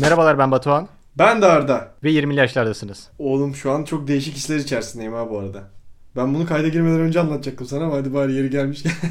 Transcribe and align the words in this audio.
Merhabalar 0.00 0.38
ben 0.38 0.50
Batuhan 0.50 0.88
Ben 1.18 1.42
de 1.42 1.46
Arda. 1.46 1.88
ve 2.04 2.10
20'li 2.12 2.38
yaşlardasınız. 2.38 3.08
Oğlum 3.18 3.54
şu 3.54 3.70
an 3.72 3.84
çok 3.84 4.08
değişik 4.08 4.34
hisler 4.36 4.56
içerisindeyim 4.56 5.12
ha 5.12 5.30
bu 5.30 5.38
arada. 5.38 5.62
Ben 6.16 6.34
bunu 6.34 6.46
kayda 6.46 6.68
girmeden 6.68 7.00
önce 7.00 7.20
anlatacaktım 7.20 7.66
sana 7.66 7.84
ama 7.84 7.94
hadi 7.96 8.14
bari 8.14 8.32
yeri 8.32 8.50
gelmişken. 8.50 8.92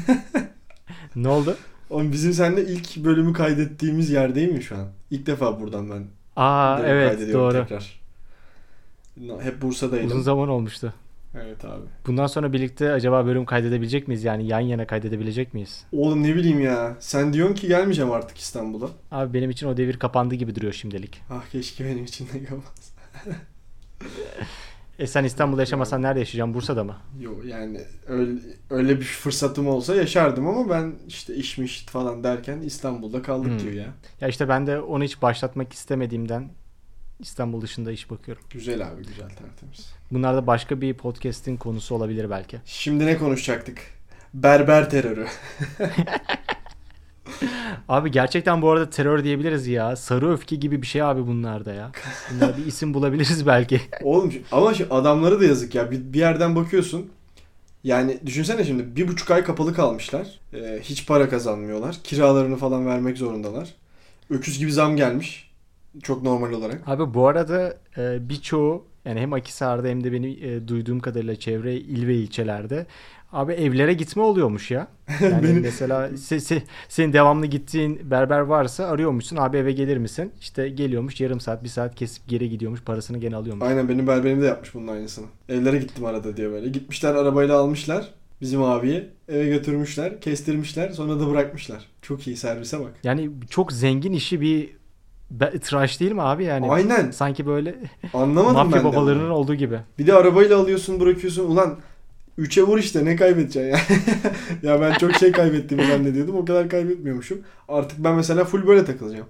Ne 1.16 1.28
oldu? 1.28 1.56
Oğlum 1.90 2.12
bizim 2.12 2.32
seninle 2.32 2.64
ilk 2.64 2.96
bölümü 2.96 3.32
kaydettiğimiz 3.32 4.10
yer 4.10 4.34
değil 4.34 4.52
mi 4.52 4.62
şu 4.62 4.74
an? 4.76 4.84
İlk 5.10 5.26
defa 5.26 5.60
buradan 5.60 5.90
ben 5.90 6.04
Aa 6.36 6.80
evet 6.86 7.32
doğru. 7.34 7.52
tekrar. 7.52 7.97
Hep 9.42 9.62
Bursa'daydım. 9.62 10.06
Uzun 10.06 10.20
zaman 10.20 10.48
olmuştu. 10.48 10.94
Evet 11.34 11.64
abi. 11.64 11.82
Bundan 12.06 12.26
sonra 12.26 12.52
birlikte 12.52 12.92
acaba 12.92 13.26
bölüm 13.26 13.44
kaydedebilecek 13.44 14.08
miyiz? 14.08 14.24
Yani 14.24 14.46
yan 14.46 14.60
yana 14.60 14.86
kaydedebilecek 14.86 15.54
miyiz? 15.54 15.84
Oğlum 15.92 16.22
ne 16.22 16.34
bileyim 16.34 16.60
ya. 16.60 16.96
Sen 17.00 17.32
diyorsun 17.32 17.54
ki 17.54 17.68
gelmeyeceğim 17.68 18.10
artık 18.12 18.38
İstanbul'a. 18.38 18.88
Abi 19.10 19.34
benim 19.34 19.50
için 19.50 19.66
o 19.66 19.76
devir 19.76 19.98
kapandı 19.98 20.34
gibi 20.34 20.54
duruyor 20.54 20.72
şimdilik. 20.72 21.20
Ah 21.30 21.46
keşke 21.52 21.84
benim 21.84 22.04
için 22.04 22.26
de 22.26 22.44
kalmaz. 22.44 22.92
E 24.98 25.06
sen 25.06 25.24
İstanbul'da 25.24 25.62
yaşamasan 25.62 26.02
nerede 26.02 26.18
yaşayacaksın? 26.18 26.54
Bursa'da 26.54 26.84
mı? 26.84 26.96
Yo 27.20 27.30
yani 27.46 27.80
öyle, 28.06 28.40
öyle 28.70 28.96
bir 28.98 29.04
fırsatım 29.04 29.68
olsa 29.68 29.94
yaşardım 29.94 30.46
ama 30.46 30.70
ben 30.70 30.92
işte 31.08 31.34
işmiş 31.34 31.86
falan 31.86 32.24
derken 32.24 32.60
İstanbul'da 32.60 33.22
kaldık 33.22 33.50
Hmm. 33.50 33.58
diyor 33.58 33.72
ya. 33.72 33.86
Ya 34.20 34.28
işte 34.28 34.48
ben 34.48 34.66
de 34.66 34.80
onu 34.80 35.04
hiç 35.04 35.22
başlatmak 35.22 35.72
istemediğimden 35.72 36.48
İstanbul 37.20 37.60
dışında 37.60 37.92
iş 37.92 38.10
bakıyorum. 38.10 38.44
Güzel 38.50 38.88
abi 38.88 39.02
güzel 39.02 39.28
tertemiz. 39.28 39.94
Bunlar 40.10 40.36
da 40.36 40.46
başka 40.46 40.80
bir 40.80 40.94
podcast'in 40.94 41.56
konusu 41.56 41.94
olabilir 41.94 42.30
belki. 42.30 42.58
Şimdi 42.64 43.06
ne 43.06 43.18
konuşacaktık? 43.18 43.78
Berber 44.34 44.90
terörü. 44.90 45.26
Abi 47.88 48.10
gerçekten 48.10 48.62
bu 48.62 48.70
arada 48.70 48.90
terör 48.90 49.24
diyebiliriz 49.24 49.66
ya. 49.66 49.96
Sarı 49.96 50.32
öfke 50.32 50.56
gibi 50.56 50.82
bir 50.82 50.86
şey 50.86 51.02
abi 51.02 51.26
bunlarda 51.26 51.72
ya. 51.72 51.92
Bunlara 52.30 52.56
bir 52.56 52.66
isim 52.66 52.94
bulabiliriz 52.94 53.46
belki. 53.46 53.80
Oğlum 54.02 54.32
ama 54.52 54.74
şu 54.74 54.94
adamları 54.94 55.40
da 55.40 55.44
yazık 55.44 55.74
ya. 55.74 55.90
Bir, 55.90 56.12
bir 56.12 56.18
yerden 56.18 56.56
bakıyorsun. 56.56 57.10
Yani 57.84 58.18
düşünsene 58.26 58.64
şimdi 58.64 58.96
bir 58.96 59.08
buçuk 59.08 59.30
ay 59.30 59.44
kapalı 59.44 59.74
kalmışlar. 59.74 60.26
Ee, 60.54 60.78
hiç 60.82 61.06
para 61.06 61.28
kazanmıyorlar. 61.28 61.96
Kiralarını 62.04 62.56
falan 62.56 62.86
vermek 62.86 63.18
zorundalar. 63.18 63.68
Öküz 64.30 64.58
gibi 64.58 64.72
zam 64.72 64.96
gelmiş. 64.96 65.47
Çok 66.02 66.22
normal 66.22 66.52
olarak. 66.52 66.82
Abi 66.86 67.14
bu 67.14 67.26
arada 67.26 67.76
e, 67.98 68.28
birçoğu 68.28 68.84
yani 69.04 69.20
hem 69.20 69.32
Akhisar'da 69.32 69.88
hem 69.88 70.04
de 70.04 70.12
benim 70.12 70.38
e, 70.42 70.68
duyduğum 70.68 71.00
kadarıyla 71.00 71.36
çevre 71.36 71.76
il 71.76 72.06
ve 72.08 72.14
ilçelerde 72.14 72.86
abi 73.32 73.52
evlere 73.52 73.92
gitme 73.92 74.22
oluyormuş 74.22 74.70
ya. 74.70 74.88
Yani 75.22 75.42
Benim- 75.42 75.62
mesela 75.62 76.16
se, 76.16 76.36
se- 76.36 76.62
senin 76.88 77.12
devamlı 77.12 77.46
gittiğin 77.46 78.10
berber 78.10 78.40
varsa 78.40 78.86
arıyormuşsun 78.86 79.36
abi 79.36 79.56
eve 79.56 79.72
gelir 79.72 79.96
misin? 79.96 80.32
İşte 80.40 80.68
geliyormuş 80.68 81.20
yarım 81.20 81.40
saat 81.40 81.64
bir 81.64 81.68
saat 81.68 81.94
kesip 81.94 82.28
geri 82.28 82.50
gidiyormuş 82.50 82.82
parasını 82.82 83.18
gene 83.18 83.36
alıyormuş. 83.36 83.66
Aynen 83.66 83.88
benim 83.88 84.06
berberim 84.06 84.40
de 84.42 84.46
yapmış 84.46 84.74
bunun 84.74 84.88
aynısını. 84.88 85.26
Evlere 85.48 85.78
gittim 85.78 86.04
arada 86.04 86.36
diyor 86.36 86.52
böyle. 86.52 86.68
Gitmişler 86.68 87.14
arabayla 87.14 87.56
almışlar. 87.58 88.08
Bizim 88.40 88.62
abiyi 88.62 89.08
eve 89.28 89.48
götürmüşler, 89.48 90.20
kestirmişler, 90.20 90.90
sonra 90.90 91.20
da 91.20 91.30
bırakmışlar. 91.30 91.84
Çok 92.02 92.26
iyi 92.26 92.36
servise 92.36 92.80
bak. 92.80 92.92
Yani 93.04 93.30
çok 93.50 93.72
zengin 93.72 94.12
işi 94.12 94.40
bir 94.40 94.70
be- 95.30 95.58
tıraş 95.58 96.00
değil 96.00 96.12
mi 96.12 96.22
abi 96.22 96.44
yani? 96.44 96.70
Aynen. 96.70 97.10
Sanki 97.10 97.46
böyle 97.46 97.74
Anlamadım 98.14 98.54
mafya 98.56 98.72
ben 98.72 98.80
de 98.80 98.84
babalarının 98.84 99.24
bunu. 99.24 99.32
olduğu 99.32 99.54
gibi. 99.54 99.80
Bir 99.98 100.06
de 100.06 100.14
arabayla 100.14 100.58
alıyorsun 100.58 101.00
bırakıyorsun. 101.00 101.44
Ulan 101.50 101.76
3'e 102.38 102.62
vur 102.62 102.78
işte 102.78 103.04
ne 103.04 103.16
kaybedeceksin 103.16 103.70
ya. 103.70 103.78
ya 104.72 104.80
ben 104.80 104.92
çok 104.94 105.14
şey 105.14 105.32
kaybettiğimi 105.32 105.86
zannediyordum. 105.86 106.36
O 106.36 106.44
kadar 106.44 106.68
kaybetmiyormuşum. 106.68 107.40
Artık 107.68 107.98
ben 108.04 108.14
mesela 108.14 108.44
full 108.44 108.66
böyle 108.66 108.84
takılacağım. 108.84 109.26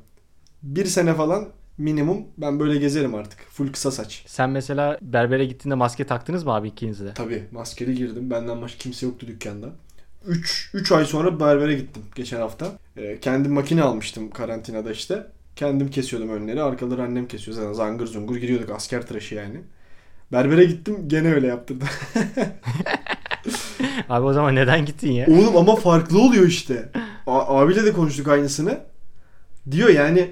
Bir 0.62 0.84
sene 0.84 1.14
falan 1.14 1.48
minimum 1.78 2.18
ben 2.38 2.60
böyle 2.60 2.78
gezerim 2.78 3.14
artık. 3.14 3.38
Full 3.50 3.72
kısa 3.72 3.90
saç. 3.90 4.24
Sen 4.26 4.50
mesela 4.50 4.98
berbere 5.02 5.44
gittiğinde 5.44 5.74
maske 5.74 6.04
taktınız 6.04 6.44
mı 6.44 6.52
abi 6.54 6.68
ikiniz 6.68 7.00
de? 7.00 7.14
Tabii 7.14 7.42
maskeli 7.52 7.94
girdim. 7.94 8.30
Benden 8.30 8.62
başka 8.62 8.78
kimse 8.78 9.06
yoktu 9.06 9.26
dükkanda. 9.26 9.66
3 10.26 10.70
3 10.74 10.92
ay 10.92 11.04
sonra 11.04 11.40
berbere 11.40 11.74
gittim 11.74 12.02
geçen 12.14 12.40
hafta. 12.40 12.66
Ee, 12.96 13.18
kendim 13.20 13.52
makine 13.52 13.82
almıştım 13.82 14.30
karantinada 14.30 14.92
işte. 14.92 15.26
Kendim 15.58 15.90
kesiyordum 15.90 16.30
önleri. 16.30 16.62
Arkaları 16.62 17.02
annem 17.02 17.28
kesiyor. 17.28 17.56
Zaten 17.56 17.72
zangır 17.72 18.06
zungur 18.06 18.36
giriyorduk 18.36 18.70
asker 18.70 19.06
tıraşı 19.06 19.34
yani. 19.34 19.60
Berbere 20.32 20.64
gittim 20.64 20.96
gene 21.06 21.34
öyle 21.34 21.46
yaptırdı. 21.46 21.84
Abi 24.08 24.26
o 24.26 24.32
zaman 24.32 24.54
neden 24.54 24.86
gittin 24.86 25.12
ya? 25.12 25.26
Oğlum 25.26 25.56
ama 25.56 25.76
farklı 25.76 26.22
oluyor 26.22 26.46
işte. 26.46 26.88
A- 27.26 27.60
abiyle 27.60 27.84
de 27.84 27.92
konuştuk 27.92 28.28
aynısını. 28.28 28.80
Diyor 29.70 29.88
yani 29.88 30.30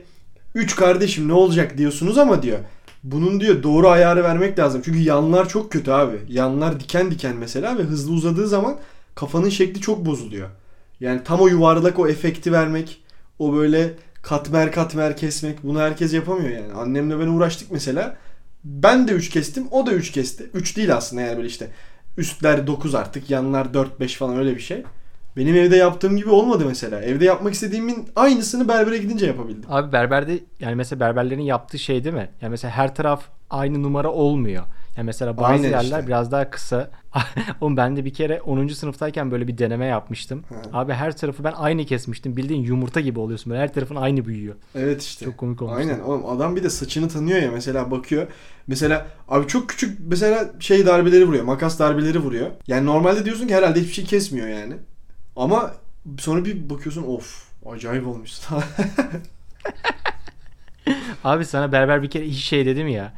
üç 0.54 0.76
kardeşim 0.76 1.28
ne 1.28 1.32
olacak 1.32 1.78
diyorsunuz 1.78 2.18
ama 2.18 2.42
diyor. 2.42 2.58
Bunun 3.04 3.40
diyor 3.40 3.62
doğru 3.62 3.88
ayarı 3.88 4.24
vermek 4.24 4.58
lazım. 4.58 4.82
Çünkü 4.84 4.98
yanlar 4.98 5.48
çok 5.48 5.72
kötü 5.72 5.90
abi. 5.90 6.16
Yanlar 6.28 6.80
diken 6.80 7.10
diken 7.10 7.36
mesela 7.36 7.78
ve 7.78 7.82
hızlı 7.82 8.12
uzadığı 8.12 8.48
zaman 8.48 8.78
kafanın 9.14 9.48
şekli 9.48 9.80
çok 9.80 10.06
bozuluyor. 10.06 10.48
Yani 11.00 11.20
tam 11.24 11.40
o 11.40 11.48
yuvarlak 11.48 11.98
o 11.98 12.08
efekti 12.08 12.52
vermek, 12.52 13.02
o 13.38 13.54
böyle 13.54 13.94
katmer 14.28 14.72
katmer 14.72 15.16
kesmek 15.16 15.62
bunu 15.62 15.80
herkes 15.80 16.14
yapamıyor 16.14 16.50
yani. 16.50 16.72
Annemle 16.72 17.20
ben 17.20 17.26
uğraştık 17.26 17.70
mesela. 17.70 18.16
Ben 18.64 19.08
de 19.08 19.12
3 19.12 19.30
kestim, 19.30 19.66
o 19.70 19.86
da 19.86 19.92
3 19.92 20.12
kesti. 20.12 20.44
3 20.54 20.76
değil 20.76 20.94
aslında 20.94 21.22
yani 21.22 21.36
böyle 21.36 21.48
işte 21.48 21.68
üstler 22.16 22.66
9 22.66 22.94
artık, 22.94 23.30
yanlar 23.30 23.66
4-5 23.66 24.16
falan 24.16 24.38
öyle 24.38 24.56
bir 24.56 24.60
şey. 24.60 24.82
Benim 25.36 25.56
evde 25.56 25.76
yaptığım 25.76 26.16
gibi 26.16 26.30
olmadı 26.30 26.64
mesela. 26.66 27.02
Evde 27.02 27.24
yapmak 27.24 27.54
istediğimin 27.54 28.08
aynısını 28.16 28.68
berbere 28.68 28.98
gidince 28.98 29.26
yapabildim. 29.26 29.64
Abi 29.72 29.92
berberde 29.92 30.38
yani 30.60 30.74
mesela 30.74 31.00
berberlerin 31.00 31.42
yaptığı 31.42 31.78
şey 31.78 32.04
değil 32.04 32.14
mi? 32.14 32.30
Yani 32.40 32.50
mesela 32.50 32.72
her 32.72 32.94
taraf 32.94 33.24
aynı 33.50 33.82
numara 33.82 34.12
olmuyor. 34.12 34.64
Yani 34.96 35.06
mesela 35.06 35.36
bazı 35.36 35.46
Aynen 35.46 35.70
yerler 35.70 35.82
işte. 35.82 36.06
biraz 36.06 36.32
daha 36.32 36.50
kısa. 36.50 36.90
Oğlum 37.60 37.76
ben 37.76 37.96
de 37.96 38.04
bir 38.04 38.14
kere 38.14 38.40
10. 38.40 38.68
sınıftayken 38.68 39.30
böyle 39.30 39.48
bir 39.48 39.58
deneme 39.58 39.86
yapmıştım. 39.86 40.44
Ha. 40.48 40.56
Abi 40.72 40.92
her 40.92 41.16
tarafı 41.16 41.44
ben 41.44 41.52
aynı 41.52 41.84
kesmiştim. 41.84 42.36
Bildiğin 42.36 42.62
yumurta 42.62 43.00
gibi 43.00 43.18
oluyorsun. 43.18 43.50
Böyle 43.50 43.62
her 43.62 43.72
tarafın 43.72 43.96
aynı 43.96 44.26
büyüyor. 44.26 44.54
Evet 44.74 45.02
işte. 45.02 45.24
Çok 45.24 45.38
komik 45.38 45.62
olmuştu. 45.62 45.78
Aynen 45.80 46.00
oğlum 46.00 46.26
adam 46.26 46.56
bir 46.56 46.62
de 46.62 46.70
saçını 46.70 47.08
tanıyor 47.08 47.42
ya 47.42 47.50
mesela 47.50 47.90
bakıyor. 47.90 48.26
Mesela 48.66 49.06
abi 49.28 49.46
çok 49.46 49.68
küçük 49.68 50.00
mesela 50.00 50.52
şey 50.60 50.86
darbeleri 50.86 51.26
vuruyor. 51.28 51.44
Makas 51.44 51.78
darbeleri 51.78 52.18
vuruyor. 52.18 52.50
Yani 52.66 52.86
normalde 52.86 53.24
diyorsun 53.24 53.46
ki 53.46 53.54
herhalde 53.54 53.80
hiçbir 53.80 53.94
şey 53.94 54.04
kesmiyor 54.04 54.48
yani. 54.48 54.74
Ama 55.36 55.72
sonra 56.18 56.44
bir 56.44 56.70
bakıyorsun 56.70 57.02
of 57.02 57.46
acayip 57.72 58.06
olmuş. 58.06 58.32
Abi 61.24 61.44
sana 61.44 61.72
berber 61.72 62.02
bir 62.02 62.10
kere 62.10 62.24
hiç 62.26 62.44
şey 62.44 62.66
dedim 62.66 62.88
ya. 62.88 63.12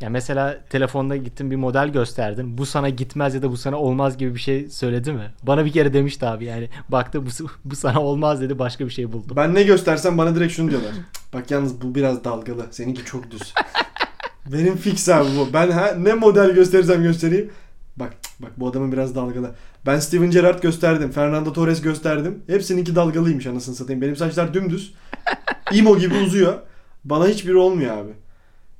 Ya 0.00 0.10
mesela 0.10 0.64
telefonda 0.70 1.16
gittin 1.16 1.50
bir 1.50 1.56
model 1.56 1.88
gösterdin. 1.88 2.58
Bu 2.58 2.66
sana 2.66 2.88
gitmez 2.88 3.34
ya 3.34 3.42
da 3.42 3.50
bu 3.50 3.56
sana 3.56 3.76
olmaz 3.76 4.18
gibi 4.18 4.34
bir 4.34 4.40
şey 4.40 4.68
söyledi 4.68 5.12
mi? 5.12 5.30
Bana 5.42 5.64
bir 5.64 5.72
kere 5.72 5.92
demişti 5.92 6.26
abi 6.26 6.44
yani. 6.44 6.68
Baktı 6.88 7.26
bu, 7.26 7.28
bu 7.64 7.76
sana 7.76 8.02
olmaz 8.02 8.40
dedi 8.40 8.58
başka 8.58 8.86
bir 8.86 8.90
şey 8.90 9.12
buldu. 9.12 9.32
ben 9.36 9.54
ne 9.54 9.62
göstersem 9.62 10.18
bana 10.18 10.34
direkt 10.34 10.52
şunu 10.52 10.70
diyorlar. 10.70 10.90
Bak 11.32 11.50
yalnız 11.50 11.82
bu 11.82 11.94
biraz 11.94 12.24
dalgalı. 12.24 12.66
Seninki 12.70 13.04
çok 13.04 13.30
düz. 13.30 13.54
Benim 14.52 14.76
fix 14.76 15.08
abi 15.08 15.28
bu. 15.38 15.52
Ben 15.52 15.70
ha, 15.70 15.94
ne 15.98 16.14
model 16.14 16.50
gösterirsem 16.50 17.02
göstereyim. 17.02 17.50
Bak 17.96 18.14
bak 18.40 18.50
bu 18.56 18.68
adamın 18.68 18.92
biraz 18.92 19.14
dalgalı. 19.14 19.50
Ben 19.86 19.98
Steven 19.98 20.30
Gerrard 20.30 20.62
gösterdim. 20.62 21.10
Fernando 21.10 21.52
Torres 21.52 21.82
gösterdim. 21.82 22.42
Hepsininki 22.46 22.96
dalgalıymış 22.96 23.46
anasını 23.46 23.74
satayım. 23.74 24.02
Benim 24.02 24.16
saçlar 24.16 24.54
dümdüz. 24.54 24.94
Imo 25.72 25.98
gibi 25.98 26.14
uzuyor. 26.14 26.54
Bana 27.04 27.26
hiçbiri 27.26 27.56
olmuyor 27.56 27.96
abi. 27.96 28.10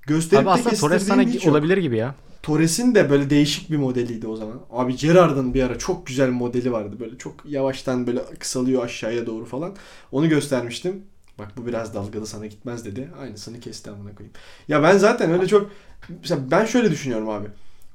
Gösterip 0.08 0.48
Abi 0.48 0.50
aslında 0.50 0.76
Torres 0.76 1.06
sana 1.06 1.50
olabilir 1.50 1.76
gibi 1.76 1.96
ya. 1.96 2.14
Torres'in 2.42 2.94
de 2.94 3.10
böyle 3.10 3.30
değişik 3.30 3.70
bir 3.70 3.76
modeliydi 3.76 4.26
o 4.26 4.36
zaman. 4.36 4.60
Abi 4.70 4.96
Gerrard'ın 4.96 5.54
bir 5.54 5.62
ara 5.62 5.78
çok 5.78 6.06
güzel 6.06 6.30
modeli 6.30 6.72
vardı. 6.72 6.96
Böyle 7.00 7.18
çok 7.18 7.34
yavaştan 7.44 8.06
böyle 8.06 8.20
kısalıyor 8.38 8.84
aşağıya 8.84 9.26
doğru 9.26 9.44
falan. 9.44 9.76
Onu 10.12 10.28
göstermiştim. 10.28 11.02
Bak 11.38 11.48
bu 11.56 11.66
biraz 11.66 11.94
dalgalı 11.94 12.26
sana 12.26 12.46
gitmez 12.46 12.84
dedi. 12.84 13.08
Aynısını 13.20 13.60
kesti 13.60 13.90
amına 13.90 14.14
koyayım. 14.14 14.34
Ya 14.68 14.82
ben 14.82 14.98
zaten 14.98 15.30
öyle 15.30 15.46
çok... 15.46 15.70
Mesela 16.08 16.40
ben 16.50 16.64
şöyle 16.64 16.90
düşünüyorum 16.90 17.28
abi. 17.28 17.48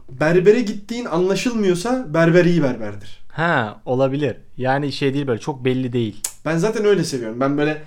Berbere 0.09 0.61
gittiğin 0.61 1.05
anlaşılmıyorsa 1.05 2.13
berber 2.13 2.45
iyi 2.45 2.63
berberdir. 2.63 3.23
Ha 3.29 3.81
olabilir. 3.85 4.37
Yani 4.57 4.91
şey 4.91 5.13
değil 5.13 5.27
böyle 5.27 5.39
çok 5.39 5.65
belli 5.65 5.93
değil. 5.93 6.21
Ben 6.45 6.57
zaten 6.57 6.85
öyle 6.85 7.03
seviyorum. 7.03 7.39
Ben 7.39 7.57
böyle 7.57 7.83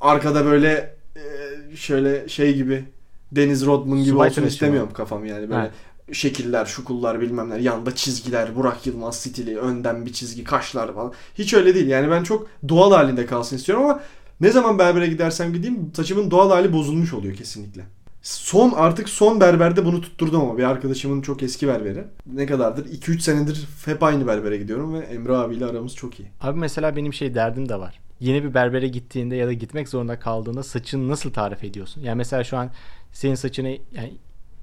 arkada 0.00 0.44
böyle 0.44 0.96
e, 1.16 1.76
şöyle 1.76 2.28
şey 2.28 2.54
gibi 2.54 2.84
Deniz 3.32 3.66
Rodman 3.66 4.04
gibi 4.04 4.16
olsun 4.16 4.46
istemiyorum 4.46 4.90
kafam 4.94 5.24
yani 5.24 5.50
böyle 5.50 5.54
Ha. 5.60 5.70
şekiller, 6.12 6.64
şukullar 6.66 7.20
bilmem 7.20 7.50
neler, 7.50 7.60
yanında 7.60 7.94
çizgiler, 7.94 8.56
Burak 8.56 8.86
Yılmaz 8.86 9.16
stili, 9.16 9.58
önden 9.58 10.06
bir 10.06 10.12
çizgi, 10.12 10.44
kaşlar 10.44 10.94
falan. 10.94 11.12
Hiç 11.34 11.54
öyle 11.54 11.74
değil. 11.74 11.86
Yani 11.86 12.10
ben 12.10 12.22
çok 12.22 12.46
doğal 12.68 12.92
halinde 12.92 13.26
kalsın 13.26 13.56
istiyorum 13.56 13.84
ama 13.84 14.00
ne 14.40 14.50
zaman 14.50 14.78
berbere 14.78 15.06
gidersem 15.06 15.52
gideyim 15.52 15.92
saçımın 15.96 16.30
doğal 16.30 16.50
hali 16.50 16.72
bozulmuş 16.72 17.12
oluyor 17.14 17.34
kesinlikle. 17.34 17.82
Son 18.22 18.72
artık 18.72 19.08
son 19.08 19.40
berberde 19.40 19.84
bunu 19.84 20.00
tutturdum 20.00 20.40
ama 20.40 20.58
bir 20.58 20.64
arkadaşımın 20.64 21.22
çok 21.22 21.42
eski 21.42 21.68
berberi. 21.68 22.04
Ne 22.26 22.46
kadardır? 22.46 22.86
2-3 22.86 23.20
senedir 23.20 23.68
hep 23.84 24.02
aynı 24.02 24.26
berbere 24.26 24.56
gidiyorum 24.56 24.94
ve 24.94 24.98
Emre 24.98 25.36
abiyle 25.36 25.66
aramız 25.66 25.94
çok 25.94 26.20
iyi. 26.20 26.28
Abi 26.40 26.58
mesela 26.58 26.96
benim 26.96 27.14
şey 27.14 27.34
derdim 27.34 27.68
de 27.68 27.76
var. 27.78 28.00
Yeni 28.20 28.44
bir 28.44 28.54
berbere 28.54 28.88
gittiğinde 28.88 29.36
ya 29.36 29.46
da 29.46 29.52
gitmek 29.52 29.88
zorunda 29.88 30.18
kaldığında 30.18 30.62
saçını 30.62 31.08
nasıl 31.08 31.32
tarif 31.32 31.64
ediyorsun? 31.64 32.00
Yani 32.02 32.16
mesela 32.16 32.44
şu 32.44 32.56
an 32.56 32.70
senin 33.12 33.34
saçını 33.34 33.68
yani 33.68 34.12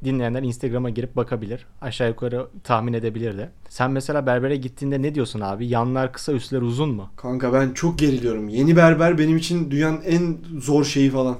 dinleyenler 0.03 0.43
Instagram'a 0.43 0.89
girip 0.89 1.15
bakabilir. 1.15 1.65
Aşağı 1.81 2.07
yukarı 2.07 2.47
tahmin 2.63 2.93
edebilir 2.93 3.37
de. 3.37 3.49
Sen 3.69 3.91
mesela 3.91 4.25
berbere 4.25 4.55
gittiğinde 4.55 5.01
ne 5.01 5.15
diyorsun 5.15 5.39
abi? 5.39 5.67
Yanlar 5.67 6.13
kısa 6.13 6.31
üstler 6.33 6.61
uzun 6.61 6.89
mu? 6.89 7.09
Kanka 7.15 7.53
ben 7.53 7.73
çok 7.73 7.99
geriliyorum. 7.99 8.49
Yeni 8.49 8.75
berber 8.75 9.17
benim 9.17 9.37
için 9.37 9.71
dünyanın 9.71 10.01
en 10.01 10.37
zor 10.59 10.83
şeyi 10.85 11.09
falan. 11.09 11.37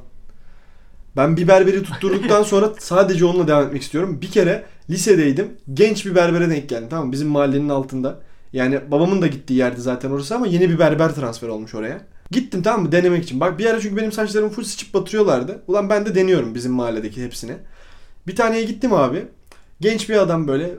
Ben 1.16 1.38
bir 1.38 1.48
berberi 1.48 1.84
tutturduktan 1.84 2.44
sonra 2.44 2.74
sadece 2.80 3.26
onunla 3.26 3.48
devam 3.48 3.68
etmek 3.68 3.82
istiyorum. 3.82 4.22
Bir 4.22 4.32
kere 4.32 4.66
lisedeydim. 4.90 5.52
Genç 5.74 6.06
bir 6.06 6.16
berbere 6.16 6.50
denk 6.50 6.70
geldim. 6.70 6.88
Tamam? 6.90 7.12
Bizim 7.12 7.28
mahallenin 7.28 7.70
altında. 7.70 8.20
Yani 8.54 8.80
babamın 8.92 9.22
da 9.22 9.28
gittiği 9.28 9.54
yerdi 9.54 9.82
zaten 9.82 10.12
orası 10.12 10.36
ama 10.36 10.48
yeni 10.48 10.70
bir 10.70 10.80
berber 10.80 11.16
transfer 11.16 11.48
olmuş 11.48 11.76
oraya. 11.76 12.02
Gittim 12.32 12.62
tamam 12.64 12.82
mı 12.82 12.92
denemek 12.92 13.24
için. 13.24 13.40
Bak 13.40 13.60
bir 13.60 13.66
ara 13.66 13.82
çünkü 13.82 13.98
benim 13.98 14.12
saçlarımı 14.12 14.50
full 14.50 14.64
sıçıp 14.64 14.94
batırıyorlardı. 14.94 15.64
Ulan 15.68 15.90
ben 15.90 16.06
de 16.06 16.16
deniyorum 16.16 16.56
bizim 16.56 16.72
mahalledeki 16.72 17.24
hepsini. 17.24 17.54
Bir 18.28 18.36
taneye 18.36 18.64
gittim 18.64 18.94
abi. 18.94 19.26
Genç 19.82 20.10
bir 20.10 20.16
adam 20.16 20.48
böyle 20.48 20.72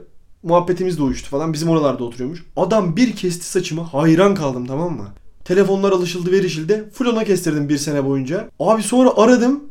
muhabbetimiz 0.43 0.97
de 0.97 1.03
uyuştu 1.03 1.29
falan. 1.29 1.53
Bizim 1.53 1.69
oralarda 1.69 2.03
oturuyormuş. 2.03 2.43
Adam 2.55 2.95
bir 2.95 3.15
kesti 3.15 3.45
saçımı. 3.45 3.81
Hayran 3.81 4.35
kaldım 4.35 4.65
tamam 4.67 4.97
mı? 4.97 5.07
Telefonlar 5.45 5.91
alışıldı 5.91 6.31
verişildi. 6.31 6.89
Full 6.93 7.05
ona 7.05 7.23
kestirdim 7.23 7.69
bir 7.69 7.77
sene 7.77 8.05
boyunca. 8.05 8.49
Abi 8.59 8.83
sonra 8.83 9.09
aradım. 9.17 9.63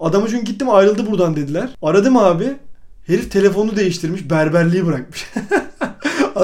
Adamı 0.00 0.28
çünkü 0.28 0.44
gittim 0.44 0.70
ayrıldı 0.70 1.10
buradan 1.10 1.36
dediler. 1.36 1.70
Aradım 1.82 2.16
abi. 2.16 2.56
Herif 3.06 3.30
telefonu 3.30 3.76
değiştirmiş. 3.76 4.30
Berberliği 4.30 4.86
bırakmış. 4.86 5.26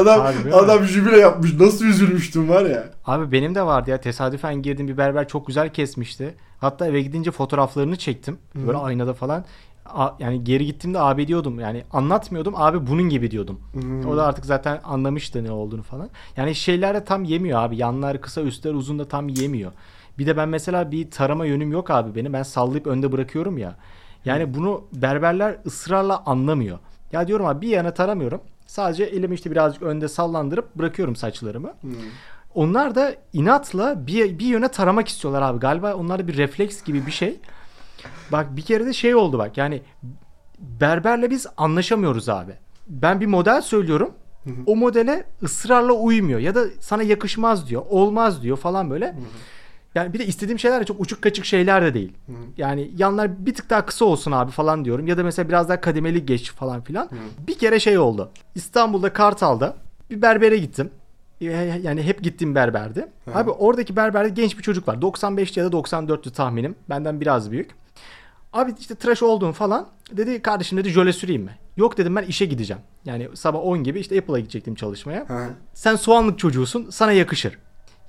adam 0.02 0.20
Harbi 0.20 0.44
mi? 0.48 0.54
adam 0.54 0.84
jübile 0.84 1.16
yapmış. 1.18 1.54
Nasıl 1.60 1.84
üzülmüştüm 1.84 2.48
var 2.48 2.64
ya. 2.64 2.84
Abi 3.06 3.32
benim 3.32 3.54
de 3.54 3.62
vardı 3.66 3.90
ya 3.90 4.00
tesadüfen 4.00 4.62
girdim 4.62 4.88
bir 4.88 4.96
berber 4.96 5.28
çok 5.28 5.46
güzel 5.46 5.72
kesmişti. 5.72 6.34
Hatta 6.60 6.86
eve 6.86 7.02
gidince 7.02 7.30
fotoğraflarını 7.30 7.96
çektim. 7.96 8.38
Böyle 8.54 8.78
aynada 8.78 9.14
falan. 9.14 9.44
A- 9.86 10.10
yani 10.18 10.44
geri 10.44 10.66
gittiğimde 10.66 10.98
abi 11.00 11.28
diyordum 11.28 11.60
yani 11.60 11.84
anlatmıyordum 11.92 12.54
abi 12.56 12.86
bunun 12.86 13.02
gibi 13.08 13.30
diyordum. 13.30 13.60
Hmm. 13.72 14.08
O 14.08 14.16
da 14.16 14.26
artık 14.26 14.44
zaten 14.44 14.80
anlamıştı 14.84 15.44
ne 15.44 15.50
olduğunu 15.50 15.82
falan. 15.82 16.08
Yani 16.36 16.54
şeyler 16.54 16.94
de 16.94 17.04
tam 17.04 17.24
yemiyor 17.24 17.62
abi. 17.62 17.76
Yanlar 17.76 18.20
kısa 18.20 18.40
üstler 18.40 18.74
uzun 18.74 18.98
da 18.98 19.08
tam 19.08 19.28
yemiyor. 19.28 19.72
Bir 20.18 20.26
de 20.26 20.36
ben 20.36 20.48
mesela 20.48 20.90
bir 20.90 21.10
tarama 21.10 21.46
yönüm 21.46 21.72
yok 21.72 21.90
abi 21.90 22.14
benim. 22.14 22.32
Ben 22.32 22.42
sallayıp 22.42 22.86
önde 22.86 23.12
bırakıyorum 23.12 23.58
ya. 23.58 23.76
Yani 24.24 24.54
bunu 24.54 24.84
berberler 24.92 25.56
ısrarla 25.66 26.22
anlamıyor. 26.26 26.78
Ya 27.12 27.28
diyorum 27.28 27.46
abi 27.46 27.60
bir 27.60 27.68
yana 27.68 27.94
taramıyorum. 27.94 28.40
Sadece 28.72 29.04
elimi 29.04 29.34
işte 29.34 29.50
birazcık 29.50 29.82
önde 29.82 30.08
sallandırıp 30.08 30.74
bırakıyorum 30.74 31.16
saçlarımı. 31.16 31.72
Hmm. 31.80 31.92
Onlar 32.54 32.94
da 32.94 33.14
inatla 33.32 34.06
bir, 34.06 34.38
bir 34.38 34.46
yöne 34.46 34.68
taramak 34.68 35.08
istiyorlar 35.08 35.42
abi. 35.42 35.60
Galiba 35.60 35.94
onlarda 35.94 36.28
bir 36.28 36.36
refleks 36.36 36.82
gibi 36.82 37.06
bir 37.06 37.10
şey. 37.10 37.40
Bak 38.32 38.56
bir 38.56 38.62
kere 38.62 38.86
de 38.86 38.92
şey 38.92 39.14
oldu 39.14 39.38
bak 39.38 39.56
yani 39.56 39.82
berberle 40.58 41.30
biz 41.30 41.46
anlaşamıyoruz 41.56 42.28
abi. 42.28 42.52
Ben 42.86 43.20
bir 43.20 43.26
model 43.26 43.60
söylüyorum. 43.60 44.14
O 44.66 44.76
modele 44.76 45.24
ısrarla 45.42 45.92
uymuyor 45.92 46.40
ya 46.40 46.54
da 46.54 46.64
sana 46.80 47.02
yakışmaz 47.02 47.68
diyor. 47.68 47.82
Olmaz 47.90 48.42
diyor 48.42 48.56
falan 48.56 48.90
böyle. 48.90 49.14
Yani 49.94 50.12
bir 50.12 50.18
de 50.18 50.26
istediğim 50.26 50.58
şeyler 50.58 50.80
de 50.80 50.84
çok 50.84 51.00
uçuk 51.00 51.22
kaçık 51.22 51.44
şeyler 51.44 51.82
de 51.84 51.94
değil. 51.94 52.12
Yani 52.56 52.90
yanlar 52.96 53.46
bir 53.46 53.54
tık 53.54 53.70
daha 53.70 53.86
kısa 53.86 54.04
olsun 54.04 54.32
abi 54.32 54.50
falan 54.50 54.84
diyorum. 54.84 55.06
Ya 55.06 55.18
da 55.18 55.22
mesela 55.24 55.48
biraz 55.48 55.68
daha 55.68 55.80
kademeli 55.80 56.26
geç 56.26 56.52
falan 56.52 56.80
filan. 56.80 57.08
Bir 57.46 57.54
kere 57.58 57.80
şey 57.80 57.98
oldu. 57.98 58.30
İstanbul'da 58.54 59.12
Kartal'da 59.12 59.76
bir 60.10 60.22
berbere 60.22 60.56
gittim. 60.56 60.90
Yani 61.40 62.02
hep 62.02 62.22
gittiğim 62.22 62.54
berberdi. 62.54 63.06
Abi 63.34 63.50
oradaki 63.50 63.96
berberde 63.96 64.28
genç 64.28 64.58
bir 64.58 64.62
çocuk 64.62 64.88
var. 64.88 65.02
95 65.02 65.56
ya 65.56 65.72
da 65.72 65.76
94'tü 65.76 66.30
tahminim. 66.32 66.74
Benden 66.88 67.20
biraz 67.20 67.50
büyük. 67.50 67.70
Abi 68.52 68.74
işte 68.80 68.94
tıraş 68.94 69.22
oldum 69.22 69.52
falan. 69.52 69.86
Dedi 70.12 70.42
kardeşim 70.42 70.78
dedi 70.78 70.90
jöle 70.90 71.12
süreyim 71.12 71.42
mi? 71.42 71.58
Yok 71.76 71.98
dedim 71.98 72.16
ben 72.16 72.22
işe 72.22 72.46
gideceğim. 72.46 72.82
Yani 73.04 73.28
sabah 73.34 73.58
10 73.66 73.84
gibi 73.84 74.00
işte 74.00 74.18
Apple'a 74.18 74.38
gidecektim 74.38 74.74
çalışmaya. 74.74 75.24
Ha. 75.28 75.48
Sen 75.74 75.96
soğanlık 75.96 76.38
çocuğusun 76.38 76.90
sana 76.90 77.12
yakışır. 77.12 77.58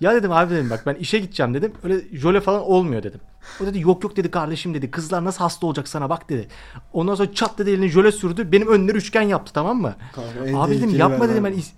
Ya 0.02 0.14
dedim 0.16 0.32
abi 0.32 0.54
dedim 0.56 0.70
bak 0.70 0.84
ben 0.86 0.96
işe 0.96 1.20
gideceğim 1.20 1.54
dedim. 1.54 1.74
Öyle 1.84 2.18
jöle 2.18 2.42
falan 2.42 2.62
olmuyor 2.62 3.04
dedim. 3.04 3.20
O 3.64 3.66
dedi 3.66 3.80
yok 3.80 4.04
yok 4.04 4.16
dedi 4.18 4.32
kardeşim 4.32 4.74
dedi. 4.74 4.92
Kızlar 4.92 5.26
nasıl 5.26 5.40
hasta 5.44 5.68
olacak 5.68 5.88
sana 5.88 6.10
bak 6.10 6.30
dedi. 6.30 6.48
Ondan 6.94 7.16
sonra 7.16 7.34
çat 7.34 7.58
dedi 7.58 7.70
elini 7.70 7.90
jöle 7.90 8.12
sürdü. 8.12 8.52
Benim 8.52 8.68
önleri 8.68 8.98
üçgen 8.98 9.22
yaptı 9.22 9.54
tamam 9.54 9.82
mı? 9.82 9.96
Kanka, 10.16 10.60
abi 10.60 10.78
dedim 10.78 10.90
yapma 11.00 11.30
dedim 11.30 11.44
ben 11.44 11.54
is- 11.54 11.72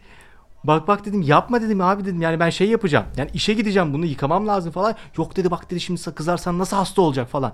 Bak 0.64 0.88
bak 0.88 1.06
dedim 1.06 1.22
yapma 1.22 1.62
dedim 1.62 1.82
abi 1.82 2.06
dedim 2.06 2.22
yani 2.22 2.40
ben 2.40 2.50
şey 2.50 2.70
yapacağım. 2.70 3.06
Yani 3.18 3.30
işe 3.34 3.54
gideceğim 3.54 3.94
bunu 3.94 4.06
yıkamam 4.06 4.48
lazım 4.48 4.72
falan. 4.72 4.96
Yok 5.18 5.36
dedi 5.36 5.52
bak 5.52 5.72
dedi 5.72 5.80
şimdi 5.80 6.02
kızar 6.16 6.38
sen 6.38 6.60
nasıl 6.60 6.78
hasta 6.78 7.02
olacak 7.02 7.30
falan. 7.30 7.54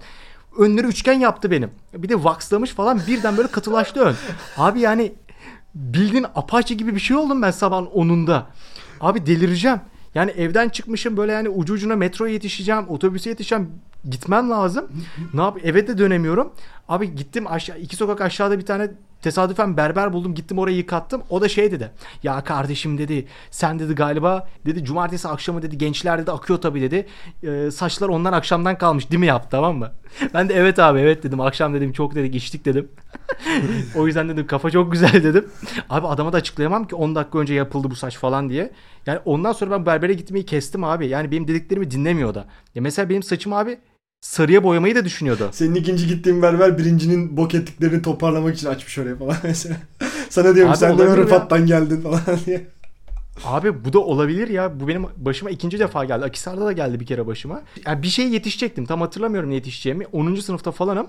Önleri 0.57 0.87
üçgen 0.87 1.13
yaptı 1.19 1.51
benim. 1.51 1.71
Bir 1.93 2.09
de 2.09 2.13
waxlamış 2.13 2.71
falan 2.71 3.01
birden 3.07 3.37
böyle 3.37 3.47
katılaştı 3.47 3.99
ön. 3.99 4.15
Abi 4.57 4.79
yani 4.79 5.13
bildiğin 5.75 6.25
apaçı 6.35 6.73
gibi 6.73 6.95
bir 6.95 6.99
şey 6.99 7.17
oldum 7.17 7.41
ben 7.41 7.51
sabahın 7.51 7.85
10'unda. 7.85 8.41
Abi 9.01 9.25
delireceğim. 9.25 9.79
Yani 10.15 10.31
evden 10.31 10.69
çıkmışım 10.69 11.17
böyle 11.17 11.31
yani 11.31 11.49
ucu 11.49 11.73
ucuna 11.73 11.95
metroya 11.95 12.33
yetişeceğim, 12.33 12.89
otobüse 12.89 13.29
yetişeceğim. 13.29 13.69
Gitmem 14.09 14.49
lazım. 14.49 14.89
ne 15.33 15.41
yap? 15.41 15.57
Eve 15.63 15.87
de 15.87 15.97
dönemiyorum. 15.97 16.53
Abi 16.89 17.15
gittim 17.15 17.47
aşağı 17.47 17.79
iki 17.79 17.95
sokak 17.95 18.21
aşağıda 18.21 18.59
bir 18.59 18.65
tane 18.65 18.91
tesadüfen 19.21 19.77
berber 19.77 20.13
buldum. 20.13 20.35
Gittim 20.35 20.59
orayı 20.59 20.77
yıkattım. 20.77 21.21
O 21.29 21.41
da 21.41 21.49
şey 21.49 21.71
dedi. 21.71 21.91
Ya 22.23 22.43
kardeşim 22.43 22.97
dedi. 22.97 23.27
Sen 23.51 23.79
dedi 23.79 23.95
galiba 23.95 24.47
dedi 24.65 24.85
cumartesi 24.85 25.27
akşamı 25.27 25.61
dedi 25.61 25.77
gençler 25.77 26.19
dedi 26.19 26.31
akıyor 26.31 26.61
tabii 26.61 26.81
dedi. 26.81 27.05
Ee, 27.43 27.71
saçlar 27.71 28.09
ondan 28.09 28.33
akşamdan 28.33 28.77
kalmış 28.77 29.11
değil 29.11 29.19
mi 29.19 29.25
yaptı 29.25 29.47
tamam 29.51 29.77
mı? 29.77 29.91
Ben 30.33 30.49
de 30.49 30.53
evet 30.53 30.79
abi 30.79 30.99
evet 30.99 31.23
dedim. 31.23 31.41
Akşam 31.41 31.73
dedim 31.73 31.91
çok 31.91 32.15
dedik 32.15 32.35
içtik 32.35 32.65
dedim. 32.65 32.87
o 33.95 34.07
yüzden 34.07 34.29
dedim 34.29 34.47
kafa 34.47 34.71
çok 34.71 34.91
güzel 34.91 35.13
dedim. 35.23 35.49
Abi 35.89 36.07
adama 36.07 36.33
da 36.33 36.37
açıklayamam 36.37 36.87
ki 36.87 36.95
10 36.95 37.15
dakika 37.15 37.39
önce 37.39 37.53
yapıldı 37.53 37.89
bu 37.89 37.95
saç 37.95 38.17
falan 38.17 38.49
diye. 38.49 38.71
Yani 39.05 39.19
ondan 39.25 39.53
sonra 39.53 39.71
ben 39.71 39.85
berbere 39.85 40.13
gitmeyi 40.13 40.45
kestim 40.45 40.83
abi. 40.83 41.07
Yani 41.07 41.31
benim 41.31 41.47
dediklerimi 41.47 41.91
dinlemiyor 41.91 42.35
da. 42.35 42.45
Ya 42.75 42.81
mesela 42.81 43.09
benim 43.09 43.23
saçım 43.23 43.53
abi 43.53 43.79
sarıya 44.21 44.63
boyamayı 44.63 44.95
da 44.95 45.05
düşünüyordu. 45.05 45.49
Senin 45.51 45.75
ikinci 45.75 46.07
gittiğin 46.07 46.41
berber 46.41 46.77
birincinin 46.77 47.37
bok 47.37 47.55
ettiklerini 47.55 48.01
toparlamak 48.01 48.55
için 48.55 48.67
açmış 48.67 48.97
oraya 48.97 49.15
falan 49.15 49.35
mesela. 49.43 49.77
Sana 50.29 50.55
diyorum 50.55 50.71
Abi 50.71 50.77
sen 50.77 50.97
de. 50.97 51.17
Rıfat'tan 51.17 51.65
geldin 51.65 52.01
falan 52.25 52.39
diye. 52.45 52.67
Abi 53.45 53.85
bu 53.85 53.93
da 53.93 53.99
olabilir 53.99 54.47
ya. 54.47 54.79
Bu 54.79 54.87
benim 54.87 55.05
başıma 55.17 55.49
ikinci 55.49 55.79
defa 55.79 56.05
geldi. 56.05 56.25
Akisar'da 56.25 56.65
da 56.65 56.71
geldi 56.71 56.99
bir 56.99 57.05
kere 57.05 57.27
başıma. 57.27 57.61
Yani 57.85 58.03
bir 58.03 58.07
şey 58.07 58.29
yetişecektim. 58.29 58.85
Tam 58.85 59.01
hatırlamıyorum 59.01 59.49
ne 59.49 59.55
yetişeceğimi. 59.55 60.05
10. 60.07 60.35
sınıfta 60.35 60.71
falanım. 60.71 61.07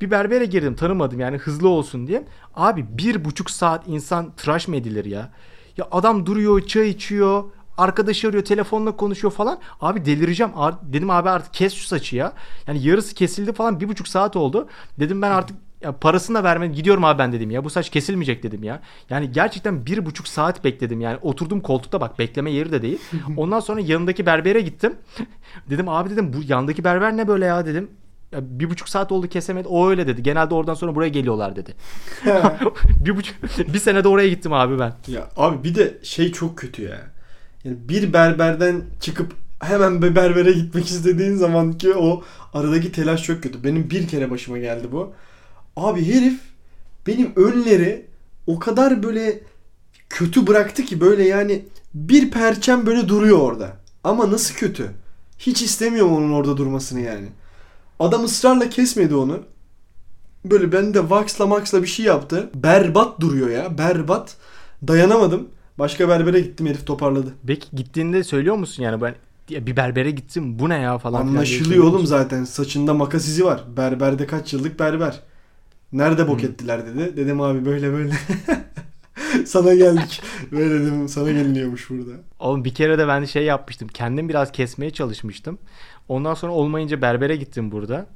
Bir 0.00 0.10
berbere 0.10 0.44
girdim. 0.44 0.74
Tanımadım 0.74 1.20
yani 1.20 1.36
hızlı 1.36 1.68
olsun 1.68 2.06
diye. 2.06 2.24
Abi 2.54 2.86
bir 2.98 3.24
buçuk 3.24 3.50
saat 3.50 3.88
insan 3.88 4.32
tıraş 4.36 4.68
mı 4.68 4.76
edilir 4.76 5.04
ya? 5.04 5.32
Ya 5.76 5.88
adam 5.90 6.26
duruyor, 6.26 6.66
çay 6.66 6.88
içiyor. 6.88 7.44
Arkadaşı 7.78 8.28
arıyor, 8.28 8.44
telefonla 8.44 8.96
konuşuyor 8.96 9.32
falan. 9.32 9.58
Abi 9.80 10.04
delireceğim. 10.04 10.52
Dedim 10.82 11.10
abi 11.10 11.30
artık 11.30 11.54
kes 11.54 11.74
şu 11.74 11.86
saçı 11.86 12.16
ya. 12.16 12.32
Yani 12.66 12.86
yarısı 12.86 13.14
kesildi 13.14 13.52
falan. 13.52 13.80
Bir 13.80 13.88
buçuk 13.88 14.08
saat 14.08 14.36
oldu. 14.36 14.68
Dedim 14.98 15.22
ben 15.22 15.30
artık 15.30 15.56
ya 15.82 15.92
parasını 15.92 16.38
da 16.38 16.44
vermedim. 16.44 16.74
Gidiyorum 16.74 17.04
abi 17.04 17.18
ben 17.18 17.32
dedim 17.32 17.50
ya. 17.50 17.64
Bu 17.64 17.70
saç 17.70 17.90
kesilmeyecek 17.90 18.42
dedim 18.42 18.62
ya. 18.62 18.82
Yani 19.10 19.32
gerçekten 19.32 19.86
bir 19.86 20.06
buçuk 20.06 20.28
saat 20.28 20.64
bekledim. 20.64 21.00
Yani 21.00 21.18
oturdum 21.22 21.60
koltukta 21.60 22.00
bak 22.00 22.18
bekleme 22.18 22.50
yeri 22.50 22.72
de 22.72 22.82
değil. 22.82 22.98
Ondan 23.36 23.60
sonra 23.60 23.80
yanındaki 23.80 24.26
berbere 24.26 24.60
gittim. 24.60 24.94
dedim 25.70 25.88
abi 25.88 26.10
dedim 26.10 26.32
bu 26.32 26.36
yandaki 26.46 26.84
berber 26.84 27.16
ne 27.16 27.28
böyle 27.28 27.44
ya 27.44 27.66
dedim. 27.66 27.90
Ya 28.32 28.38
bir 28.42 28.70
buçuk 28.70 28.88
saat 28.88 29.12
oldu 29.12 29.28
kesemedi. 29.28 29.68
O 29.68 29.88
öyle 29.88 30.06
dedi. 30.06 30.22
Genelde 30.22 30.54
oradan 30.54 30.74
sonra 30.74 30.94
buraya 30.94 31.08
geliyorlar 31.08 31.56
dedi. 31.56 31.74
bir 33.04 33.16
buçuk 33.16 33.36
bir 33.58 33.78
senede 33.78 34.08
oraya 34.08 34.28
gittim 34.28 34.52
abi 34.52 34.78
ben. 34.78 34.92
Ya 35.08 35.28
abi 35.36 35.64
bir 35.64 35.74
de 35.74 35.98
şey 36.02 36.32
çok 36.32 36.58
kötü 36.58 36.82
ya. 36.82 37.11
Yani 37.64 37.76
bir 37.88 38.12
berberden 38.12 38.82
çıkıp 39.00 39.32
hemen 39.60 40.02
bir 40.02 40.16
berbere 40.16 40.52
gitmek 40.52 40.86
istediğin 40.86 41.34
zaman 41.34 41.72
ki 41.78 41.94
o 41.94 42.22
aradaki 42.54 42.92
telaş 42.92 43.22
çok 43.22 43.42
kötü. 43.42 43.64
Benim 43.64 43.90
bir 43.90 44.08
kere 44.08 44.30
başıma 44.30 44.58
geldi 44.58 44.88
bu. 44.92 45.12
Abi 45.76 46.06
herif 46.06 46.40
benim 47.06 47.32
önleri 47.36 48.06
o 48.46 48.58
kadar 48.58 49.02
böyle 49.02 49.40
kötü 50.08 50.46
bıraktı 50.46 50.84
ki 50.84 51.00
böyle 51.00 51.28
yani 51.28 51.64
bir 51.94 52.30
perçem 52.30 52.86
böyle 52.86 53.08
duruyor 53.08 53.38
orada. 53.38 53.76
Ama 54.04 54.30
nasıl 54.30 54.54
kötü? 54.54 54.90
Hiç 55.38 55.62
istemiyorum 55.62 56.16
onun 56.16 56.32
orada 56.32 56.56
durmasını 56.56 57.00
yani. 57.00 57.26
Adam 58.00 58.24
ısrarla 58.24 58.70
kesmedi 58.70 59.14
onu. 59.14 59.42
Böyle 60.44 60.72
ben 60.72 60.94
de 60.94 61.00
waxla 61.00 61.46
maxla 61.46 61.82
bir 61.82 61.86
şey 61.88 62.06
yaptı. 62.06 62.50
Berbat 62.54 63.20
duruyor 63.20 63.50
ya. 63.50 63.78
Berbat. 63.78 64.36
Dayanamadım. 64.88 65.48
Başka 65.78 66.08
berbere 66.08 66.40
gittim 66.40 66.66
herif 66.66 66.86
toparladı. 66.86 67.34
Peki 67.46 67.76
gittiğinde 67.76 68.24
söylüyor 68.24 68.56
musun 68.56 68.82
yani 68.82 69.02
ben 69.02 69.14
bir 69.50 69.76
berbere 69.76 70.10
gittim 70.10 70.58
bu 70.58 70.68
ne 70.68 70.78
ya 70.78 70.98
falan. 70.98 71.20
Anlaşılıyor 71.20 71.84
oğlum 71.84 72.06
zaten. 72.06 72.44
Saçında 72.44 72.94
makas 72.94 73.28
izi 73.28 73.44
var. 73.44 73.64
Berberde 73.76 74.26
kaç 74.26 74.52
yıllık 74.52 74.80
berber. 74.80 75.20
Nerede 75.92 76.28
bok 76.28 76.42
Hı. 76.42 76.46
ettiler 76.46 76.86
dedi. 76.86 77.16
Dedim 77.16 77.40
abi 77.40 77.64
böyle 77.64 77.92
böyle. 77.92 78.12
sana 79.46 79.74
geldik. 79.74 80.22
Böyle 80.52 80.80
dedim 80.80 81.08
sana 81.08 81.30
geliniyormuş 81.32 81.90
burada. 81.90 82.10
Oğlum 82.38 82.64
bir 82.64 82.74
kere 82.74 82.98
de 82.98 83.08
ben 83.08 83.24
şey 83.24 83.44
yapmıştım. 83.44 83.88
Kendim 83.88 84.28
biraz 84.28 84.52
kesmeye 84.52 84.90
çalışmıştım. 84.90 85.58
Ondan 86.08 86.34
sonra 86.34 86.52
olmayınca 86.52 87.02
berbere 87.02 87.36
gittim 87.36 87.72
burada. 87.72 88.06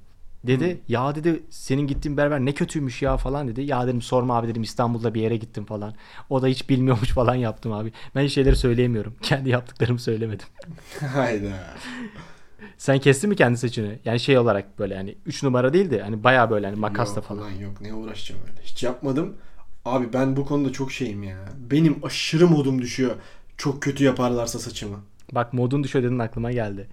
Dedi 0.44 0.80
ya 0.88 1.14
dedi 1.14 1.42
senin 1.50 1.86
gittiğin 1.86 2.16
berber 2.16 2.40
ne 2.40 2.52
kötüymüş 2.52 3.02
ya 3.02 3.16
falan 3.16 3.48
dedi. 3.48 3.62
Ya 3.62 3.86
dedim 3.86 4.02
sorma 4.02 4.36
abi 4.36 4.48
dedim 4.48 4.62
İstanbul'da 4.62 5.14
bir 5.14 5.20
yere 5.22 5.36
gittim 5.36 5.64
falan. 5.64 5.94
O 6.30 6.42
da 6.42 6.46
hiç 6.46 6.68
bilmiyormuş 6.68 7.08
falan 7.12 7.34
yaptım 7.34 7.72
abi. 7.72 7.92
Ben 8.14 8.26
şeyleri 8.26 8.56
söyleyemiyorum. 8.56 9.14
Kendi 9.22 9.50
yaptıklarımı 9.50 9.98
söylemedim. 9.98 10.46
Hayda. 11.14 11.52
Sen 12.78 12.98
kestin 12.98 13.30
mi 13.30 13.36
kendi 13.36 13.58
saçını? 13.58 13.94
Yani 14.04 14.20
şey 14.20 14.38
olarak 14.38 14.78
böyle 14.78 14.94
yani 14.94 15.14
3 15.26 15.42
numara 15.42 15.72
değil 15.72 15.90
de 15.90 16.02
hani 16.02 16.24
baya 16.24 16.50
böyle 16.50 16.66
hani 16.66 16.76
makasla 16.78 17.14
Yok 17.16 17.24
falan. 17.24 17.42
ulan 17.42 17.50
yok 17.50 17.80
ne 17.80 17.94
uğraşacağım 17.94 18.40
öyle. 18.50 18.60
Hiç 18.62 18.82
yapmadım. 18.82 19.36
Abi 19.84 20.12
ben 20.12 20.36
bu 20.36 20.46
konuda 20.46 20.72
çok 20.72 20.92
şeyim 20.92 21.22
ya. 21.22 21.38
Benim 21.70 21.98
aşırı 22.02 22.48
modum 22.48 22.82
düşüyor. 22.82 23.14
Çok 23.56 23.82
kötü 23.82 24.04
yaparlarsa 24.04 24.58
saçımı. 24.58 24.96
Bak 25.32 25.52
modun 25.52 25.84
düşüyor 25.84 26.04
dedin 26.04 26.18
aklıma 26.18 26.52
geldi. 26.52 26.88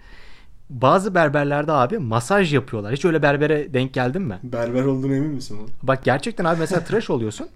Bazı 0.69 1.15
berberlerde 1.15 1.71
abi 1.71 1.99
masaj 1.99 2.53
yapıyorlar. 2.53 2.93
Hiç 2.93 3.05
öyle 3.05 3.21
berbere 3.21 3.73
denk 3.73 3.93
geldin 3.93 4.21
mi? 4.21 4.39
Berber 4.43 4.83
olduğuna 4.83 5.15
emin 5.15 5.29
misin 5.29 5.57
oğlum? 5.57 5.69
Bak 5.83 6.03
gerçekten 6.03 6.45
abi 6.45 6.59
mesela 6.59 6.83
tıraş 6.83 7.09
oluyorsun. 7.09 7.47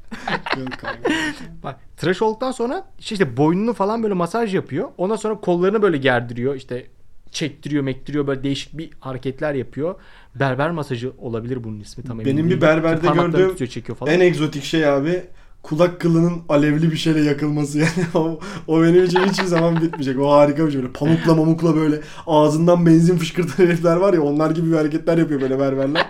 Bak 1.64 1.80
tıraş 1.98 2.22
olduktan 2.22 2.52
sonra 2.52 2.88
işte, 3.00 3.16
işte 3.16 3.38
boynunu 3.38 3.74
falan 3.74 4.04
böyle 4.04 4.14
masaj 4.14 4.56
yapıyor. 4.56 4.90
Ondan 4.98 5.16
sonra 5.16 5.36
kollarını 5.36 5.82
böyle 5.82 5.98
gerdiriyor. 5.98 6.56
İşte 6.56 6.88
çektiriyor, 7.32 7.84
mektiriyor 7.84 8.28
böyle 8.28 8.44
değişik 8.44 8.78
bir 8.78 8.90
hareketler 9.00 9.54
yapıyor. 9.54 9.96
Berber 10.36 10.72
masajı 10.72 11.12
olabilir 11.18 11.64
bunun 11.64 11.80
ismi 11.80 12.04
tam 12.04 12.22
emin 12.22 12.34
Benim 12.34 12.50
bir 12.50 12.62
berberde 12.62 13.08
gördüğüm 13.08 13.50
tutuyor, 13.50 13.70
çekiyor 13.70 13.98
falan. 13.98 14.14
En 14.14 14.20
egzotik 14.20 14.64
şey 14.64 14.88
abi 14.88 15.24
kulak 15.64 16.02
kılının 16.02 16.42
alevli 16.50 16.92
bir 16.92 16.98
şeyle 16.98 17.22
yakılması 17.22 17.78
yani 17.80 17.92
o, 18.14 18.40
o 18.68 18.82
benim 18.84 19.04
için 19.04 19.20
hiçbir 19.20 19.46
zaman 19.46 19.82
bitmeyecek. 19.82 20.20
O 20.20 20.32
harika 20.32 20.66
bir 20.66 20.72
şey 20.72 20.82
böyle 20.82 20.94
pamukla 20.94 21.36
mamukla 21.36 21.76
böyle 21.76 22.02
ağzından 22.28 22.86
benzin 22.86 23.18
fışkırtan 23.18 23.64
herifler 23.64 23.96
var 23.96 24.14
ya 24.14 24.22
onlar 24.22 24.52
gibi 24.52 24.72
bir 24.72 24.78
hareketler 24.78 25.18
yapıyor 25.18 25.42
böyle 25.42 25.60
berberler. 25.60 26.06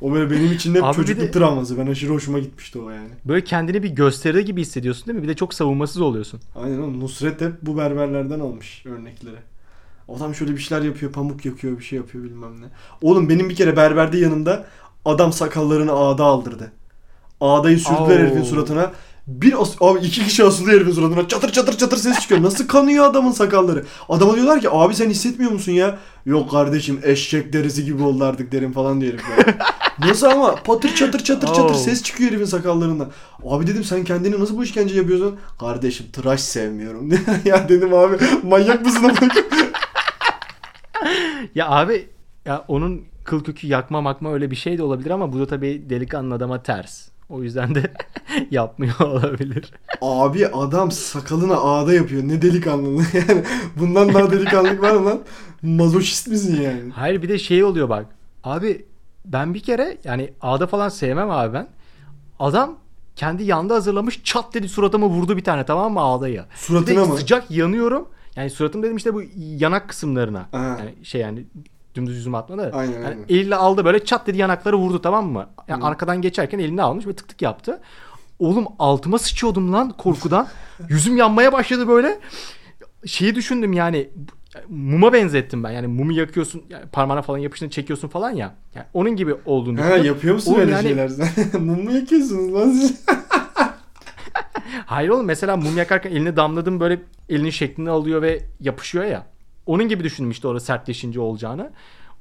O 0.00 0.12
böyle 0.12 0.30
benim 0.30 0.52
için 0.52 0.74
hep 0.74 0.84
Abi 0.84 0.96
çocukluk 0.96 1.26
de- 1.26 1.30
travması. 1.30 1.78
Ben 1.78 1.86
aşırı 1.86 2.10
hoşuma 2.12 2.38
gitmişti 2.38 2.78
o 2.78 2.90
yani. 2.90 3.08
Böyle 3.24 3.44
kendini 3.44 3.82
bir 3.82 3.88
gösteride 3.88 4.42
gibi 4.42 4.60
hissediyorsun 4.60 5.06
değil 5.06 5.18
mi? 5.18 5.22
Bir 5.22 5.28
de 5.28 5.34
çok 5.34 5.54
savunmasız 5.54 6.00
oluyorsun. 6.00 6.40
Aynen 6.56 6.78
oğlum 6.78 7.00
Nusret 7.00 7.40
hep 7.40 7.52
bu 7.62 7.76
berberlerden 7.76 8.40
almış 8.40 8.86
örnekleri. 8.86 9.36
Adam 10.08 10.34
şöyle 10.34 10.52
bir 10.52 10.58
şeyler 10.58 10.84
yapıyor, 10.84 11.12
pamuk 11.12 11.44
yakıyor, 11.44 11.78
bir 11.78 11.84
şey 11.84 11.96
yapıyor 11.96 12.24
bilmem 12.24 12.60
ne. 12.62 12.66
Oğlum 13.02 13.28
benim 13.28 13.48
bir 13.48 13.54
kere 13.54 13.76
berberde 13.76 14.18
yanımda 14.18 14.66
adam 15.04 15.32
sakallarını 15.32 15.92
ağda 15.92 16.24
aldırdı. 16.24 16.72
Ağdayı 17.44 17.78
sürdüler 17.78 18.00
Oo. 18.00 18.08
herifin 18.18 18.42
suratına. 18.42 18.92
Bir 19.26 19.62
as- 19.62 19.76
abi 19.82 19.98
iki 19.98 20.24
kişi 20.24 20.44
asıldı 20.44 20.70
herifin 20.70 20.92
suratına. 20.92 21.28
Çatır 21.28 21.52
çatır 21.52 21.78
çatır 21.78 21.96
ses 21.96 22.20
çıkıyor. 22.20 22.42
Nasıl 22.42 22.68
kanıyor 22.68 23.04
adamın 23.04 23.32
sakalları? 23.32 23.84
Adama 24.08 24.34
diyorlar 24.34 24.60
ki 24.60 24.68
abi 24.70 24.94
sen 24.94 25.10
hissetmiyor 25.10 25.52
musun 25.52 25.72
ya? 25.72 25.98
Yok 26.26 26.50
kardeşim 26.50 27.00
eşek 27.02 27.52
derisi 27.52 27.84
gibi 27.84 28.02
oldu 28.02 28.24
artık 28.24 28.52
derim 28.52 28.72
falan 28.72 29.00
diyor 29.00 29.12
herif 29.12 29.24
böyle. 29.36 29.58
Nasıl 30.10 30.26
ama 30.26 30.54
patır 30.54 30.94
çatır 30.94 31.24
çatır 31.24 31.46
çatır 31.46 31.74
Oo. 31.74 31.74
ses 31.74 32.02
çıkıyor 32.02 32.30
herifin 32.30 32.44
sakallarından. 32.44 33.10
Abi 33.46 33.66
dedim 33.66 33.84
sen 33.84 34.04
kendini 34.04 34.40
nasıl 34.40 34.56
bu 34.56 34.64
işkence 34.64 34.94
yapıyorsun? 34.96 35.36
Kardeşim 35.60 36.06
tıraş 36.12 36.40
sevmiyorum. 36.40 37.10
ya 37.44 37.68
dedim 37.68 37.94
abi 37.94 38.16
manyak 38.42 38.84
mısın 38.84 39.04
ama? 39.04 39.14
Ya 41.54 41.68
abi 41.70 42.08
ya 42.44 42.64
onun 42.68 43.02
kıl 43.24 43.44
kökü 43.44 43.66
yakma 43.66 44.00
makma 44.00 44.32
öyle 44.32 44.50
bir 44.50 44.56
şey 44.56 44.78
de 44.78 44.82
olabilir 44.82 45.10
ama 45.10 45.32
bu 45.32 45.38
da 45.38 45.46
tabii 45.46 45.86
delikanlı 45.90 46.34
adama 46.34 46.62
ters. 46.62 47.08
O 47.28 47.42
yüzden 47.42 47.74
de 47.74 47.92
yapmıyor 48.50 49.00
olabilir. 49.00 49.72
Abi 50.00 50.46
adam 50.46 50.90
sakalına 50.90 51.56
ağda 51.56 51.94
yapıyor. 51.94 52.22
Ne 52.28 52.42
delikanlılığı 52.42 53.02
yani. 53.14 53.44
Bundan 53.78 54.14
daha 54.14 54.30
delikanlılık 54.30 54.82
var 54.82 54.92
mı 54.96 55.06
lan? 55.06 55.20
Mazoşist 55.62 56.28
misin 56.28 56.62
yani? 56.62 56.90
Hayır 56.94 57.22
bir 57.22 57.28
de 57.28 57.38
şey 57.38 57.64
oluyor 57.64 57.88
bak. 57.88 58.06
Abi 58.44 58.86
ben 59.24 59.54
bir 59.54 59.60
kere 59.60 59.98
yani 60.04 60.32
ağda 60.40 60.66
falan 60.66 60.88
sevmem 60.88 61.30
abi 61.30 61.54
ben. 61.54 61.68
Adam 62.38 62.78
kendi 63.16 63.44
yanda 63.44 63.74
hazırlamış 63.74 64.20
çat 64.24 64.54
dedi 64.54 64.68
suratıma 64.68 65.06
vurdu 65.06 65.36
bir 65.36 65.44
tane 65.44 65.64
tamam 65.64 65.92
mı 65.92 66.00
ağdayı. 66.00 66.44
Bir 66.52 66.56
Suratına 66.56 67.04
mı? 67.04 67.16
sıcak 67.16 67.50
yanıyorum. 67.50 68.08
Yani 68.36 68.50
suratım 68.50 68.82
dedim 68.82 68.96
işte 68.96 69.14
bu 69.14 69.22
yanak 69.36 69.88
kısımlarına. 69.88 70.48
Ha. 70.52 70.76
Yani 70.78 70.94
şey 71.02 71.20
yani 71.20 71.44
dümdüz 71.94 72.16
yüzüme 72.16 72.36
atmadı. 72.38 72.70
Aynen, 72.74 72.92
Yani 72.92 73.06
aynen. 73.06 73.24
eliyle 73.28 73.56
aldı 73.56 73.84
böyle 73.84 74.04
çat 74.04 74.26
dedi 74.26 74.38
yanakları 74.38 74.76
vurdu 74.76 75.00
tamam 75.02 75.26
mı? 75.26 75.46
Yani 75.68 75.82
Hı. 75.82 75.86
arkadan 75.86 76.22
geçerken 76.22 76.58
elini 76.58 76.82
almış 76.82 77.06
ve 77.06 77.12
tık 77.12 77.28
tık 77.28 77.42
yaptı. 77.42 77.80
Oğlum 78.38 78.66
altıma 78.78 79.18
sıçıyordum 79.18 79.72
lan 79.72 79.90
korkudan. 79.98 80.48
Yüzüm 80.88 81.16
yanmaya 81.16 81.52
başladı 81.52 81.88
böyle. 81.88 82.18
Şeyi 83.06 83.34
düşündüm 83.34 83.72
yani 83.72 84.08
muma 84.68 85.12
benzettim 85.12 85.64
ben. 85.64 85.70
Yani 85.70 85.86
mumu 85.86 86.12
yakıyorsun 86.12 86.62
yani 86.70 86.86
parmağına 86.86 87.22
falan 87.22 87.38
yapışını 87.38 87.70
çekiyorsun 87.70 88.08
falan 88.08 88.30
ya. 88.30 88.54
Yani 88.74 88.86
onun 88.94 89.10
gibi 89.16 89.34
olduğunu 89.44 89.80
Ha 89.80 89.84
düşündüm. 89.88 90.04
yapıyor 90.04 90.34
musun 90.34 90.50
Oğlum 90.52 90.60
öyle 90.60 90.72
yani- 90.72 90.82
şeyler? 90.82 91.10
Mum 91.60 91.84
mu 91.84 91.92
yakıyorsunuz 91.92 92.54
lan 92.54 92.70
siz? 92.70 93.04
Hayır 94.86 95.08
oğlum 95.08 95.26
mesela 95.26 95.56
mum 95.56 95.76
yakarken 95.76 96.10
elini 96.10 96.36
damladım 96.36 96.80
böyle 96.80 97.02
elinin 97.28 97.50
şeklini 97.50 97.90
alıyor 97.90 98.22
ve 98.22 98.42
yapışıyor 98.60 99.04
ya. 99.04 99.26
Onun 99.66 99.88
gibi 99.88 100.04
düşündüm 100.04 100.30
işte 100.30 100.48
orada 100.48 100.60
sertleşince 100.60 101.20
olacağını. 101.20 101.70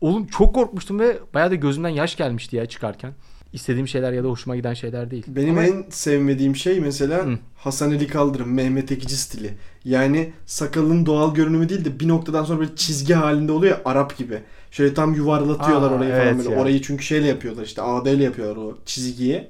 Oğlum 0.01 0.27
çok 0.27 0.55
korkmuştum 0.55 0.99
ve 0.99 1.17
bayağı 1.33 1.51
da 1.51 1.55
gözümden 1.55 1.89
yaş 1.89 2.15
gelmişti 2.15 2.55
ya 2.55 2.65
çıkarken. 2.65 3.13
İstediğim 3.53 3.87
şeyler 3.87 4.11
ya 4.13 4.23
da 4.23 4.27
hoşuma 4.27 4.55
giden 4.55 4.73
şeyler 4.73 5.11
değil. 5.11 5.23
Benim 5.27 5.49
Ama- 5.57 5.63
en 5.63 5.85
sevmediğim 5.89 6.55
şey 6.55 6.79
mesela 6.79 7.25
Hı. 7.25 7.37
Hasan 7.57 7.91
Ali 7.91 8.07
Kaldırım, 8.07 8.53
Mehmet 8.53 8.91
Ekici 8.91 9.17
stili. 9.17 9.53
Yani 9.85 10.33
sakalın 10.45 11.05
doğal 11.05 11.33
görünümü 11.35 11.69
değil 11.69 11.85
de 11.85 11.99
bir 11.99 12.07
noktadan 12.07 12.43
sonra 12.43 12.59
böyle 12.59 12.75
çizgi 12.75 13.13
halinde 13.13 13.51
oluyor 13.51 13.77
ya 13.77 13.81
Arap 13.85 14.17
gibi. 14.17 14.39
Şöyle 14.71 14.93
tam 14.93 15.13
yuvarlatıyorlar 15.13 15.91
Aa, 15.91 15.95
orayı 15.95 16.11
evet 16.11 16.23
falan 16.23 16.37
böyle. 16.37 16.49
ya. 16.51 16.59
Orayı 16.61 16.81
çünkü 16.81 17.03
şeyle 17.03 17.27
yapıyorlar 17.27 17.63
işte 17.63 17.81
ağdayla 17.81 18.23
yapıyorlar 18.23 18.55
o 18.55 18.77
çizgiyi. 18.85 19.47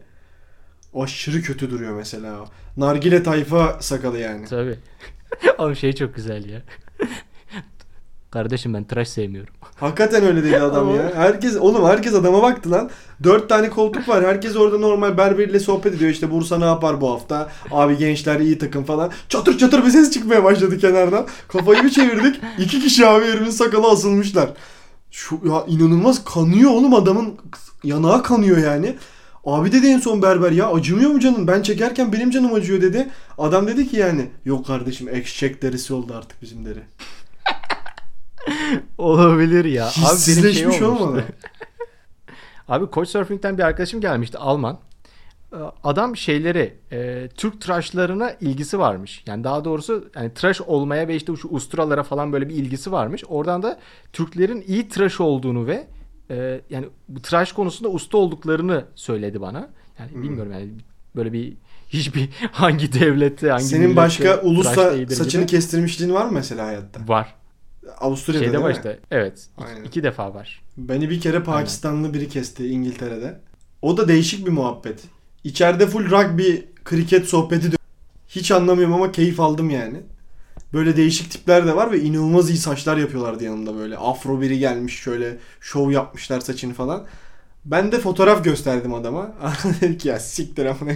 Aşırı 0.95 1.41
kötü 1.41 1.71
duruyor 1.71 1.95
mesela 1.95 2.41
o. 2.41 2.45
Nargile 2.77 3.23
tayfa 3.23 3.77
sakalı 3.81 4.19
yani. 4.19 4.45
Tabii. 4.45 4.75
Oğlum 5.57 5.75
şey 5.75 5.93
çok 5.93 6.15
güzel 6.15 6.49
ya. 6.49 6.61
Kardeşim 8.33 8.73
ben 8.73 8.83
tıraş 8.83 9.09
sevmiyorum. 9.09 9.53
Hakikaten 9.75 10.25
öyle 10.25 10.43
dedi 10.43 10.59
adam 10.59 10.95
ya. 10.95 11.11
Herkes 11.15 11.57
oğlum 11.57 11.85
herkes 11.85 12.13
adama 12.13 12.41
baktı 12.41 12.71
lan. 12.71 12.89
Dört 13.23 13.49
tane 13.49 13.69
koltuk 13.69 14.09
var. 14.09 14.25
Herkes 14.25 14.55
orada 14.55 14.77
normal 14.77 15.17
berberiyle 15.17 15.59
sohbet 15.59 15.93
ediyor. 15.93 16.11
İşte 16.11 16.31
Bursa 16.31 16.57
ne 16.57 16.65
yapar 16.65 17.01
bu 17.01 17.11
hafta? 17.11 17.49
Abi 17.71 17.97
gençler 17.97 18.39
iyi 18.39 18.57
takım 18.57 18.83
falan. 18.83 19.11
Çatır 19.29 19.57
çatır 19.57 19.85
bir 19.85 19.89
ses 19.89 20.11
çıkmaya 20.11 20.43
başladı 20.43 20.77
kenardan. 20.77 21.27
Kafayı 21.47 21.83
bir 21.83 21.89
çevirdik. 21.89 22.41
İki 22.59 22.79
kişi 22.79 23.07
abi 23.07 23.25
herifin 23.25 23.49
sakalı 23.49 23.87
asılmışlar. 23.87 24.49
Şu 25.11 25.39
ya 25.45 25.63
inanılmaz 25.67 26.25
kanıyor 26.25 26.71
oğlum 26.71 26.93
adamın 26.93 27.33
yanağı 27.83 28.23
kanıyor 28.23 28.57
yani. 28.57 28.95
Abi 29.45 29.71
dedi 29.71 29.87
en 29.87 29.99
son 29.99 30.21
berber 30.21 30.51
ya 30.51 30.67
acımıyor 30.71 31.11
mu 31.11 31.19
canın? 31.19 31.47
Ben 31.47 31.61
çekerken 31.61 32.13
benim 32.13 32.31
canım 32.31 32.53
acıyor 32.53 32.81
dedi. 32.81 33.09
Adam 33.37 33.67
dedi 33.67 33.87
ki 33.87 33.97
yani 33.97 34.29
yok 34.45 34.67
kardeşim 34.67 35.09
eşek 35.09 35.61
derisi 35.61 35.93
oldu 35.93 36.13
artık 36.17 36.41
bizim 36.41 36.65
deri. 36.65 36.79
Olabilir 38.97 39.65
ya. 39.65 39.85
Abi 39.85 40.43
benim 40.43 40.71
şey 40.71 40.83
olmadı. 40.83 41.23
Abi 42.67 42.85
Couchsurfing'den 42.93 43.57
bir 43.57 43.63
arkadaşım 43.63 44.01
gelmişti 44.01 44.37
Alman. 44.37 44.79
Ee, 45.53 45.55
Adam 45.83 46.17
şeyleri 46.17 46.73
e, 46.91 47.29
Türk 47.37 47.61
tıraşlarına 47.61 48.31
ilgisi 48.41 48.79
varmış. 48.79 49.23
Yani 49.27 49.43
daha 49.43 49.65
doğrusu 49.65 50.09
yani 50.15 50.33
tıraş 50.33 50.61
olmaya 50.61 51.07
ve 51.07 51.15
işte 51.15 51.35
şu 51.35 51.47
usturalara 51.47 52.03
falan 52.03 52.33
böyle 52.33 52.49
bir 52.49 52.55
ilgisi 52.55 52.91
varmış. 52.91 53.23
Oradan 53.27 53.63
da 53.63 53.79
Türklerin 54.13 54.63
iyi 54.67 54.89
tıraş 54.89 55.19
olduğunu 55.21 55.67
ve 55.67 55.87
e, 56.29 56.61
yani 56.69 56.85
bu 57.09 57.21
tıraş 57.21 57.51
konusunda 57.51 57.89
usta 57.89 58.17
olduklarını 58.17 58.85
söyledi 58.95 59.41
bana. 59.41 59.69
Yani 59.99 60.11
Hmm. 60.11 60.23
bilmiyorum 60.23 60.51
yani 60.51 60.69
böyle 61.15 61.33
bir 61.33 61.53
hiçbir 61.89 62.29
hangi 62.51 62.93
devlette 62.93 63.49
hangi 63.49 63.63
Senin 63.63 63.95
başka 63.95 64.41
değildir 64.93 65.15
saçını 65.15 65.41
gibi. 65.41 65.51
kestirmişliğin 65.51 66.13
var 66.13 66.25
mı 66.25 66.31
mesela 66.31 66.65
hayatta? 66.65 66.99
var. 67.07 67.35
Avusturya'da 67.99 68.45
Şeyde 68.45 68.57
mi? 68.57 68.71
işte. 68.71 68.99
Evet. 69.11 69.47
İki, 69.57 69.65
Aynen. 69.67 69.83
iki 69.83 70.03
defa 70.03 70.33
var. 70.33 70.61
Beni 70.77 71.09
bir 71.09 71.21
kere 71.21 71.43
Pakistanlı 71.43 72.13
biri 72.13 72.29
kesti 72.29 72.67
İngiltere'de. 72.67 73.39
O 73.81 73.97
da 73.97 74.07
değişik 74.07 74.45
bir 74.45 74.51
muhabbet. 74.51 74.99
İçeride 75.43 75.87
full 75.87 76.05
rugby, 76.11 76.55
kriket 76.85 77.25
sohbeti 77.29 77.67
dö- 77.67 77.77
Hiç 78.27 78.51
anlamıyorum 78.51 78.93
ama 78.93 79.11
keyif 79.11 79.39
aldım 79.39 79.69
yani. 79.69 79.97
Böyle 80.73 80.97
değişik 80.97 81.31
tipler 81.31 81.67
de 81.67 81.75
var 81.75 81.91
ve 81.91 81.99
inanılmaz 82.01 82.49
iyi 82.49 82.57
saçlar 82.57 82.97
yapıyorlardı 82.97 83.43
yanımda 83.43 83.75
böyle. 83.75 83.97
Afro 83.97 84.41
biri 84.41 84.59
gelmiş 84.59 84.93
şöyle 84.99 85.37
şov 85.59 85.91
yapmışlar 85.91 86.39
saçını 86.39 86.73
falan. 86.73 87.05
Ben 87.65 87.91
de 87.91 87.99
fotoğraf 87.99 88.43
gösterdim 88.43 88.93
adama. 88.93 89.31
dedi 89.81 89.97
ki 89.97 90.07
ya 90.07 90.19
siktir 90.19 90.65
amına. 90.65 90.93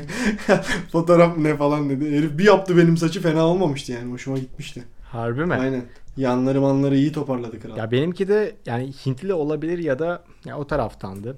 fotoğraf 0.91 1.37
ne 1.37 1.57
falan 1.57 1.89
dedi. 1.89 2.17
Herif 2.17 2.37
bir 2.37 2.43
yaptı 2.43 2.77
benim 2.77 2.97
saçı 2.97 3.21
fena 3.21 3.45
olmamıştı 3.47 3.91
yani. 3.91 4.11
Hoşuma 4.11 4.37
gitmişti. 4.37 4.83
Harbi 5.11 5.45
mi? 5.45 5.53
Aynen. 5.53 5.83
Yanları 6.17 6.61
manları 6.61 6.97
iyi 6.97 7.11
toparladı 7.11 7.59
kral. 7.59 7.77
Ya 7.77 7.91
benimki 7.91 8.27
de 8.27 8.55
yani 8.65 8.93
Hintli 9.05 9.33
olabilir 9.33 9.77
ya 9.79 9.99
da 9.99 10.23
ya 10.45 10.57
o 10.57 10.67
taraftandı. 10.67 11.37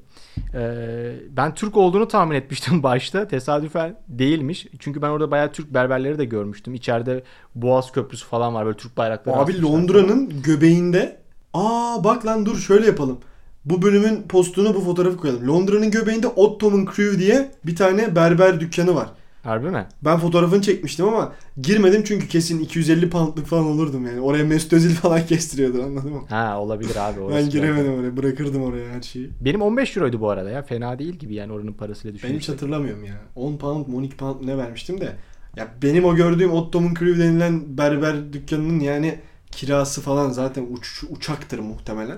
Ee, 0.53 1.15
ben 1.29 1.53
Türk 1.53 1.77
olduğunu 1.77 2.07
tahmin 2.07 2.35
etmiştim 2.35 2.83
başta. 2.83 3.27
Tesadüfen 3.27 3.95
değilmiş. 4.07 4.67
Çünkü 4.79 5.01
ben 5.01 5.09
orada 5.09 5.31
bayağı 5.31 5.51
Türk 5.51 5.73
berberleri 5.73 6.17
de 6.17 6.25
görmüştüm. 6.25 6.73
İçeride 6.73 7.23
Boğaz 7.55 7.91
Köprüsü 7.91 8.25
falan 8.25 8.53
var 8.53 8.65
böyle 8.65 8.77
Türk 8.77 8.97
bayrakları. 8.97 9.35
Abi 9.37 9.61
Londra'nın 9.61 10.41
göbeğinde 10.41 11.19
Aa 11.53 12.03
bak 12.03 12.25
lan 12.25 12.45
dur 12.45 12.57
şöyle 12.57 12.85
yapalım. 12.85 13.19
Bu 13.65 13.81
bölümün 13.81 14.21
postunu 14.21 14.75
bu 14.75 14.81
fotoğrafı 14.81 15.17
koyalım. 15.17 15.47
Londra'nın 15.47 15.91
göbeğinde 15.91 16.27
Ottoman 16.27 16.85
Crew 16.95 17.19
diye 17.19 17.51
bir 17.65 17.75
tane 17.75 18.15
berber 18.15 18.59
dükkanı 18.59 18.95
var. 18.95 19.09
Harbi 19.43 19.69
mi? 19.69 19.87
Ben 20.05 20.17
fotoğrafını 20.19 20.61
çekmiştim 20.61 21.07
ama 21.07 21.33
girmedim 21.61 22.03
çünkü 22.03 22.27
kesin 22.27 22.59
250 22.59 23.09
poundluk 23.09 23.45
falan 23.45 23.65
olurdum 23.65 24.05
yani. 24.05 24.19
Oraya 24.21 24.43
Mesut 24.43 24.73
Özil 24.73 24.95
falan 24.95 25.25
kestiriyordu 25.27 25.83
anladın 25.83 26.13
mı? 26.13 26.21
Ha 26.29 26.59
olabilir 26.61 26.95
abi. 26.95 27.19
orası 27.19 27.37
Ben 27.37 27.49
giremedim 27.49 27.85
zaten. 27.85 27.99
oraya. 27.99 28.17
Bırakırdım 28.17 28.63
oraya 28.63 28.89
her 28.89 29.01
şeyi. 29.01 29.29
Benim 29.41 29.61
15 29.61 29.97
euroydu 29.97 30.21
bu 30.21 30.29
arada 30.29 30.49
ya. 30.49 30.61
Fena 30.63 30.99
değil 30.99 31.13
gibi 31.15 31.33
yani 31.35 31.53
oranın 31.53 31.73
parasıyla 31.73 32.13
Ben 32.13 32.17
hiç 32.17 32.23
düşünürsek. 32.23 32.55
hatırlamıyorum 32.55 33.03
ya. 33.05 33.13
10 33.35 33.57
pound 33.57 33.87
mu 33.87 33.97
12 33.97 34.17
pound 34.17 34.47
ne 34.47 34.57
vermiştim 34.57 35.01
de. 35.01 35.15
Ya 35.55 35.67
benim 35.83 36.05
o 36.05 36.15
gördüğüm 36.15 36.51
Ottoman 36.51 36.93
Crew 36.93 37.23
denilen 37.23 37.77
berber 37.77 38.33
dükkanının 38.33 38.79
yani 38.79 39.19
kirası 39.51 40.01
falan 40.01 40.29
zaten 40.29 40.65
uç, 40.71 41.03
uçaktır 41.09 41.59
muhtemelen. 41.59 42.17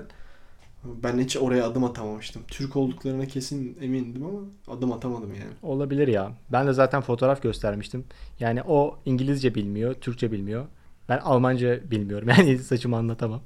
Ben 0.84 1.18
hiç 1.18 1.36
oraya 1.36 1.66
adım 1.66 1.84
atamamıştım. 1.84 2.42
Türk 2.48 2.76
olduklarına 2.76 3.26
kesin 3.26 3.78
emindim 3.80 4.26
ama 4.26 4.38
adım 4.76 4.92
atamadım 4.92 5.30
yani. 5.34 5.52
Olabilir 5.74 6.08
ya. 6.08 6.32
Ben 6.52 6.66
de 6.66 6.72
zaten 6.72 7.00
fotoğraf 7.00 7.42
göstermiştim. 7.42 8.04
Yani 8.40 8.62
o 8.62 8.98
İngilizce 9.04 9.54
bilmiyor, 9.54 9.94
Türkçe 9.94 10.32
bilmiyor. 10.32 10.66
Ben 11.08 11.18
Almanca 11.18 11.90
bilmiyorum. 11.90 12.28
Yani 12.38 12.58
saçımı 12.58 12.96
anlatamam. 12.96 13.40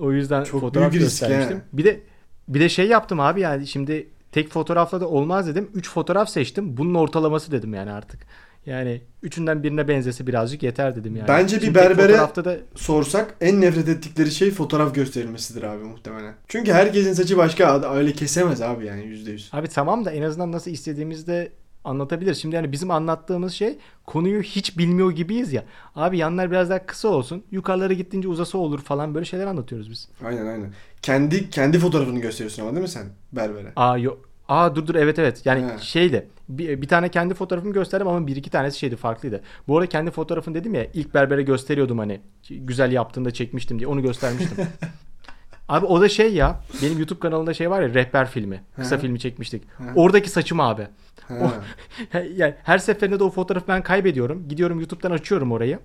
O 0.00 0.12
yüzden 0.12 0.44
Çok 0.44 0.60
fotoğraf 0.60 0.92
büyük 0.92 1.04
risk 1.04 1.20
göstermiştim. 1.20 1.56
ha. 1.56 1.62
Bir 1.72 1.84
de 1.84 2.00
bir 2.48 2.60
de 2.60 2.68
şey 2.68 2.88
yaptım 2.88 3.20
abi 3.20 3.40
yani 3.40 3.66
şimdi 3.66 4.08
tek 4.32 4.48
fotoğrafla 4.50 5.00
da 5.00 5.08
olmaz 5.08 5.46
dedim. 5.46 5.70
3 5.74 5.90
fotoğraf 5.90 6.28
seçtim. 6.28 6.76
Bunun 6.76 6.94
ortalaması 6.94 7.52
dedim 7.52 7.74
yani 7.74 7.90
artık. 7.92 8.20
Yani 8.66 9.02
üçünden 9.22 9.62
birine 9.62 9.88
benzesi 9.88 10.26
birazcık 10.26 10.62
yeter 10.62 10.96
dedim 10.96 11.16
yani. 11.16 11.28
Bence 11.28 11.56
bir 11.56 11.60
Şimdi 11.60 11.78
tek 11.78 11.90
berbere- 11.90 12.44
da 12.44 12.56
Sorsak 12.74 13.34
en 13.40 13.60
nefret 13.60 13.88
ettikleri 13.88 14.30
şey 14.30 14.50
fotoğraf 14.50 14.94
gösterilmesidir 14.94 15.62
abi 15.62 15.84
muhtemelen. 15.84 16.34
Çünkü 16.48 16.72
herkesin 16.72 17.12
saçı 17.12 17.36
başka 17.36 17.94
öyle 17.94 18.12
kesemez 18.12 18.62
abi 18.62 18.86
yani 18.86 19.04
%100. 19.04 19.48
Abi 19.52 19.68
tamam 19.68 20.04
da 20.04 20.10
en 20.10 20.22
azından 20.22 20.52
nasıl 20.52 20.70
istediğimizi 20.70 21.26
de 21.26 21.52
anlatabilir. 21.84 22.34
Şimdi 22.34 22.56
yani 22.56 22.72
bizim 22.72 22.90
anlattığımız 22.90 23.52
şey 23.52 23.78
konuyu 24.06 24.42
hiç 24.42 24.78
bilmiyor 24.78 25.10
gibiyiz 25.12 25.52
ya. 25.52 25.64
Abi 25.96 26.18
yanlar 26.18 26.50
biraz 26.50 26.70
daha 26.70 26.86
kısa 26.86 27.08
olsun. 27.08 27.44
Yukarılara 27.50 27.92
gittiğince 27.92 28.28
uzası 28.28 28.58
olur 28.58 28.80
falan 28.82 29.14
böyle 29.14 29.24
şeyler 29.24 29.46
anlatıyoruz 29.46 29.90
biz. 29.90 30.08
Aynen 30.24 30.46
aynen. 30.46 30.72
Kendi 31.02 31.50
kendi 31.50 31.78
fotoğrafını 31.78 32.20
gösteriyorsun 32.20 32.62
ama 32.62 32.70
değil 32.70 32.82
mi 32.82 32.88
sen 32.88 33.06
berbere? 33.32 33.72
Aa 33.76 33.98
yok. 33.98 34.31
Aa 34.52 34.76
dur 34.76 34.86
dur 34.86 34.94
evet 34.94 35.18
evet. 35.18 35.46
Yani 35.46 35.64
He. 35.64 35.78
şeydi. 35.78 36.28
Bir, 36.48 36.82
bir 36.82 36.88
tane 36.88 37.08
kendi 37.08 37.34
fotoğrafımı 37.34 37.72
gösterdim 37.72 38.08
ama 38.08 38.26
bir 38.26 38.36
iki 38.36 38.50
tanesi 38.50 38.78
şeydi 38.78 38.96
farklıydı. 38.96 39.40
Bu 39.68 39.78
arada 39.78 39.88
kendi 39.88 40.10
fotoğrafını 40.10 40.54
dedim 40.54 40.74
ya 40.74 40.86
ilk 40.94 41.14
berbere 41.14 41.42
gösteriyordum 41.42 41.98
hani 41.98 42.20
güzel 42.48 42.92
yaptığında 42.92 43.30
çekmiştim 43.30 43.78
diye 43.78 43.88
onu 43.88 44.02
göstermiştim. 44.02 44.66
abi 45.68 45.86
o 45.86 46.00
da 46.00 46.08
şey 46.08 46.34
ya 46.34 46.60
benim 46.82 46.98
YouTube 46.98 47.20
kanalında 47.20 47.54
şey 47.54 47.70
var 47.70 47.82
ya 47.82 47.94
rehber 47.94 48.28
filmi. 48.28 48.62
Kısa 48.76 48.96
Hı. 48.96 49.00
filmi 49.00 49.20
çekmiştik. 49.20 49.62
Hı. 49.78 49.84
Oradaki 49.94 50.30
saçım 50.30 50.60
abi. 50.60 50.86
Ha. 51.28 51.52
yani 52.36 52.54
her 52.62 52.78
seferinde 52.78 53.18
de 53.18 53.24
o 53.24 53.30
fotoğrafı 53.30 53.68
ben 53.68 53.82
kaybediyorum. 53.82 54.48
Gidiyorum 54.48 54.80
YouTube'dan 54.80 55.10
açıyorum 55.10 55.52
orayı. 55.52 55.78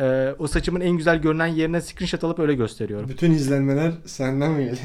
Ee, 0.00 0.34
o 0.38 0.46
saçımın 0.46 0.80
en 0.80 0.90
güzel 0.96 1.18
görünen 1.22 1.46
yerine 1.46 1.80
screenshot 1.80 2.24
alıp 2.24 2.38
öyle 2.38 2.54
gösteriyorum. 2.54 3.08
Bütün 3.08 3.30
izlenmeler 3.32 3.92
senden 4.06 4.50
mi 4.52 4.64
geliyor? 4.64 4.78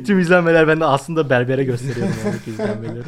Tüm 0.06 0.18
izlenmeler 0.18 0.68
bende 0.68 0.84
aslında 0.84 1.30
berbere 1.30 1.64
gösteriyorum 1.64 2.14
oradaki 2.26 2.50
izlenmeleri. 2.50 3.04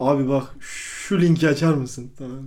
Abi 0.00 0.28
bak 0.28 0.44
şu 0.60 1.20
linki 1.20 1.48
açar 1.48 1.74
mısın? 1.74 2.10
Tamam. 2.18 2.38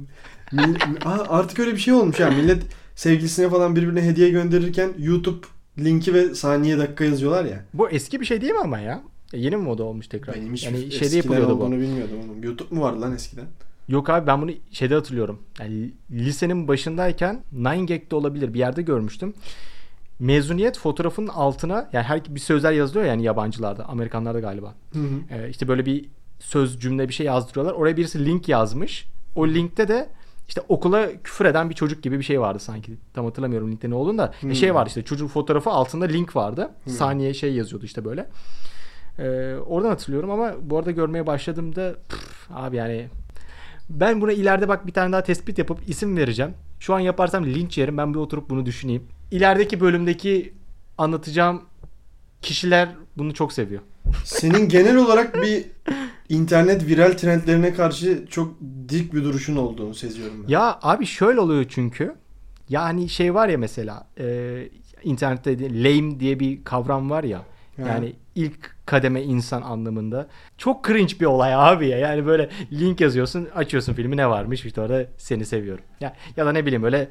Mil- 0.52 1.06
Aa, 1.06 1.26
artık 1.30 1.60
öyle 1.60 1.72
bir 1.72 1.78
şey 1.78 1.94
olmuş 1.94 2.20
ya. 2.20 2.30
Millet 2.32 2.64
sevgilisine 2.96 3.50
falan 3.50 3.76
birbirine 3.76 4.02
hediye 4.02 4.30
gönderirken 4.30 4.94
YouTube 5.00 5.46
linki 5.80 6.14
ve 6.14 6.36
saniye 6.36 6.78
dakika 6.78 7.06
yazıyorlar 7.06 7.46
ya. 7.46 7.66
Bu 7.74 7.90
eski 7.90 8.20
bir 8.22 8.26
şey 8.26 8.42
değil 8.42 8.54
mi 8.54 8.60
ama 8.64 8.80
ya? 8.80 9.02
Yeni 9.34 9.56
mi 9.58 9.64
moda 9.64 9.84
olmuş 9.84 10.08
tekrar? 10.08 10.36
Benim 10.36 10.54
hiç 10.54 10.66
yani 10.66 10.92
şeyde 10.92 11.16
yapılıyordu 11.18 11.50
bu. 11.50 11.54
olduğunu 11.64 11.80
bilmiyordum 11.80 12.18
oğlum. 12.26 12.44
YouTube 12.44 12.76
mu 12.76 12.82
vardı 12.82 13.02
lan 13.02 13.14
eskiden? 13.16 13.46
Yok 13.88 14.10
abi 14.10 14.28
ben 14.28 14.42
bunu 14.42 14.52
şeyde 14.72 14.96
hatırlıyorum. 14.96 15.40
Yani 15.60 15.92
lisenin 16.12 16.68
başındayken 16.68 17.44
9gag'de 17.56 18.16
olabilir 18.16 18.54
bir 18.54 18.60
yerde 18.60 18.82
görmüştüm. 18.82 19.34
Mezuniyet 20.20 20.80
fotoğrafının 20.80 21.28
altına 21.28 21.90
yani 21.94 22.04
her 22.04 22.36
bir 22.36 22.40
sözler 22.40 22.72
yazılıyor 22.72 23.06
yani 23.06 23.24
yabancılarda, 23.24 23.86
Amerikanlarda 23.86 24.40
galiba. 24.40 24.76
Hı 24.94 25.00
hı. 25.00 25.36
Ee, 25.36 25.50
işte 25.50 25.68
böyle 25.68 25.86
bir 25.86 26.06
söz 26.40 26.80
cümle 26.80 27.10
bir 27.10 27.14
şey 27.14 27.26
yazdırıyorlar. 27.26 27.74
Oraya 27.74 27.98
birisi 27.98 28.26
link 28.26 28.50
yazmış. 28.50 29.08
O 29.36 29.48
linkte 29.48 29.88
de 29.88 30.10
işte 30.48 30.62
okula 30.70 31.10
küfür 31.24 31.46
eden 31.46 31.70
bir 31.70 31.76
çocuk 31.76 32.04
gibi 32.04 32.20
bir 32.20 32.24
şey 32.24 32.42
vardı 32.42 32.60
sanki. 32.60 32.98
Tam 33.14 33.26
hatırlamıyorum 33.26 33.72
linkte 33.72 33.90
ne 33.90 33.96
olduğunu 33.96 34.18
da. 34.18 34.26
E, 34.26 34.42
Hmm. 34.42 34.56
şey 34.56 34.76
vardı 34.76 34.88
işte 34.88 35.02
çocuğun 35.04 35.28
fotoğrafı 35.28 35.70
altında 35.70 36.06
link 36.06 36.36
vardı. 36.36 36.70
Hmm. 36.84 36.94
Saniye 36.94 37.34
şey 37.34 37.54
yazıyordu 37.54 37.86
işte 37.86 38.06
böyle. 38.06 38.28
Ee, 39.20 39.56
oradan 39.68 39.90
hatırlıyorum 39.90 40.32
ama 40.32 40.54
bu 40.62 40.78
arada 40.78 40.92
görmeye 40.92 41.28
başladığımda 41.28 41.96
püf, 42.10 42.48
abi 42.54 42.76
yani 42.76 43.08
ben 43.90 44.22
buna 44.22 44.32
ileride 44.32 44.68
bak 44.68 44.88
bir 44.88 44.92
tane 44.92 45.12
daha 45.12 45.24
tespit 45.24 45.58
yapıp 45.58 45.80
isim 45.88 46.18
vereceğim. 46.18 46.54
Şu 46.80 46.94
an 46.94 47.00
yaparsam 47.00 47.46
linç 47.46 47.78
yerim. 47.78 47.98
Ben 47.98 48.14
bir 48.14 48.20
oturup 48.20 48.50
bunu 48.50 48.66
düşüneyim. 48.66 49.04
İlerideki 49.32 49.80
bölümdeki 49.80 50.54
anlatacağım 50.98 51.62
kişiler 52.42 52.90
bunu 53.18 53.34
çok 53.34 53.54
seviyor. 53.54 53.82
Senin 54.24 54.70
genel 54.70 54.96
olarak 54.96 55.36
bir 55.44 55.66
internet 56.30 56.88
viral 56.88 57.12
trendlerine 57.12 57.74
karşı 57.74 58.26
çok 58.30 58.56
dik 58.90 59.14
bir 59.14 59.24
duruşun 59.24 59.56
olduğunu 59.56 59.96
seziyorum 59.96 60.44
ben. 60.44 60.48
Ya 60.48 60.80
abi 60.82 61.06
şöyle 61.06 61.40
oluyor 61.40 61.66
çünkü. 61.70 62.16
Yani 62.70 63.10
şey 63.10 63.34
var 63.34 63.50
ya 63.50 63.58
mesela 63.58 64.08
e, 64.20 64.70
internette 65.04 65.60
de 65.60 65.84
lame 65.84 66.20
diye 66.20 66.40
bir 66.40 66.64
kavram 66.64 67.10
var 67.10 67.24
ya. 67.24 67.38
Ha. 67.38 67.88
Yani 67.88 68.14
ilk 68.36 68.75
kademe 68.86 69.22
insan 69.24 69.62
anlamında. 69.62 70.28
Çok 70.58 70.88
cringe 70.88 71.20
bir 71.20 71.26
olay 71.26 71.56
abi 71.56 71.88
ya. 71.88 71.98
Yani 71.98 72.26
böyle 72.26 72.50
link 72.72 73.02
yazıyorsun, 73.02 73.48
açıyorsun 73.56 73.94
filmi 73.94 74.18
ne 74.18 74.30
varmış 74.30 74.66
işte 74.66 74.82
orada 74.82 75.06
seni 75.18 75.46
seviyorum. 75.46 75.84
Ya, 76.02 76.16
ya 76.38 76.46
da 76.46 76.52
ne 76.52 76.66
bileyim 76.66 76.84
böyle 76.84 77.08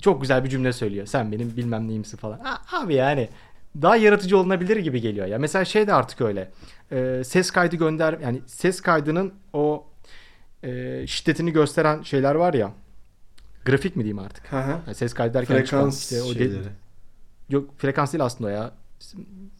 çok 0.00 0.20
güzel 0.20 0.44
bir 0.44 0.48
cümle 0.48 0.72
söylüyor. 0.72 1.06
Sen 1.06 1.32
benim 1.32 1.56
bilmem 1.56 1.88
neyimsin 1.88 2.16
falan. 2.16 2.38
A- 2.38 2.82
abi 2.82 2.94
yani 2.94 3.28
daha 3.82 3.96
yaratıcı 3.96 4.38
olunabilir 4.38 4.76
gibi 4.76 5.00
geliyor 5.00 5.26
ya. 5.26 5.38
Mesela 5.38 5.64
şey 5.64 5.86
de 5.86 5.94
artık 5.94 6.20
öyle. 6.20 6.50
E, 6.92 7.22
ses 7.24 7.50
kaydı 7.50 7.76
gönder 7.76 8.18
yani 8.22 8.40
ses 8.46 8.80
kaydının 8.80 9.34
o 9.52 9.86
e, 10.62 11.04
şiddetini 11.06 11.52
gösteren 11.52 12.02
şeyler 12.02 12.34
var 12.34 12.54
ya. 12.54 12.72
Grafik 13.64 13.96
mi 13.96 14.02
diyeyim 14.04 14.18
artık? 14.18 14.52
Hı 14.52 14.60
hı. 14.60 14.70
Yani 14.86 14.94
ses 14.94 15.14
kaydı 15.14 15.34
derken 15.34 15.56
Frekans 15.56 16.02
işte 16.02 16.22
o 16.22 16.28
de- 16.28 16.32
şeyleri. 16.38 16.62
yok 17.50 17.70
frekans 17.78 18.12
değil 18.12 18.24
aslında 18.24 18.50
ya. 18.50 18.70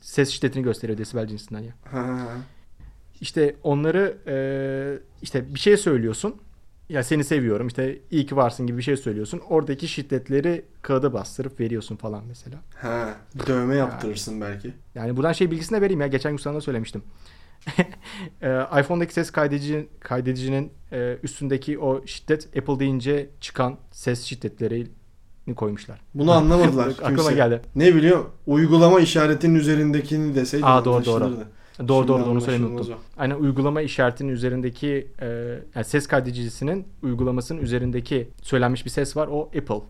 Ses 0.01 0.31
şiddetini 0.31 0.63
gösteriyor 0.63 0.99
desibel 0.99 1.27
cinsinden 1.27 1.61
ya. 1.61 1.73
Hı. 1.85 2.27
İşte 3.21 3.57
onları 3.63 4.19
e, 4.27 4.37
işte 5.23 5.55
bir 5.55 5.61
şey 5.61 5.77
söylüyorsun. 5.77 6.37
Ya 6.89 7.03
seni 7.03 7.25
seviyorum 7.25 7.67
işte 7.67 7.99
iyi 8.11 8.27
ki 8.27 8.37
varsın 8.37 8.67
gibi 8.67 8.79
bir 8.79 8.83
şey 8.83 8.97
söylüyorsun. 8.97 9.41
Oradaki 9.49 9.89
şiddetleri 9.89 10.65
kağıda 10.83 11.13
bastırıp 11.13 11.61
veriyorsun 11.61 11.97
falan 11.97 12.25
mesela. 12.29 12.57
Ha, 12.75 13.17
dövme 13.47 13.77
yaptırırsın 13.77 14.41
belki. 14.41 14.75
Yani 14.95 15.17
buradan 15.17 15.33
şey 15.33 15.51
bilgisini 15.51 15.77
de 15.77 15.81
vereyim 15.81 16.01
ya. 16.01 16.07
Geçen 16.07 16.33
gün 16.33 16.39
sana 16.39 16.57
da 16.57 16.61
söylemiştim. 16.61 17.03
e, 18.43 18.67
iPhone'daki 18.81 19.13
ses 19.15 19.31
kaydedici, 19.31 19.89
kaydedicinin 20.01 20.73
e, 20.93 21.19
üstündeki 21.23 21.79
o 21.79 22.07
şiddet 22.07 22.57
Apple 22.57 22.79
deyince 22.79 23.31
çıkan 23.41 23.79
ses 23.91 24.25
şiddetlerini 24.25 24.87
koymuşlar. 25.53 26.01
Bunu 26.15 26.33
anlamadılar 26.33 26.89
Aklıma 27.03 27.33
geldi. 27.33 27.61
Ne 27.75 27.95
biliyor? 27.95 28.25
Uygulama 28.47 29.01
işaretinin 29.01 29.55
üzerindekini 29.55 30.35
deseydi 30.35 30.67
Aa, 30.67 30.85
doğru, 30.85 31.05
doğru. 31.05 31.21
Doğru 31.25 31.37
Şimdi 31.77 31.89
doğru 31.89 32.25
onu 32.25 32.41
söylemeyi 32.41 32.73
unuttum. 32.73 32.95
Aynen 33.17 33.35
uygulama 33.35 33.83
işaretinin 33.83 34.33
üzerindeki 34.33 35.09
e, 35.21 35.27
yani 35.75 35.85
ses 35.85 36.07
kaydedicisinin 36.07 36.87
uygulamasının 37.03 37.63
üzerindeki 37.63 38.29
söylenmiş 38.43 38.85
bir 38.85 38.91
ses 38.91 39.17
var. 39.17 39.29
O 39.33 39.43
Apple. 39.43 39.81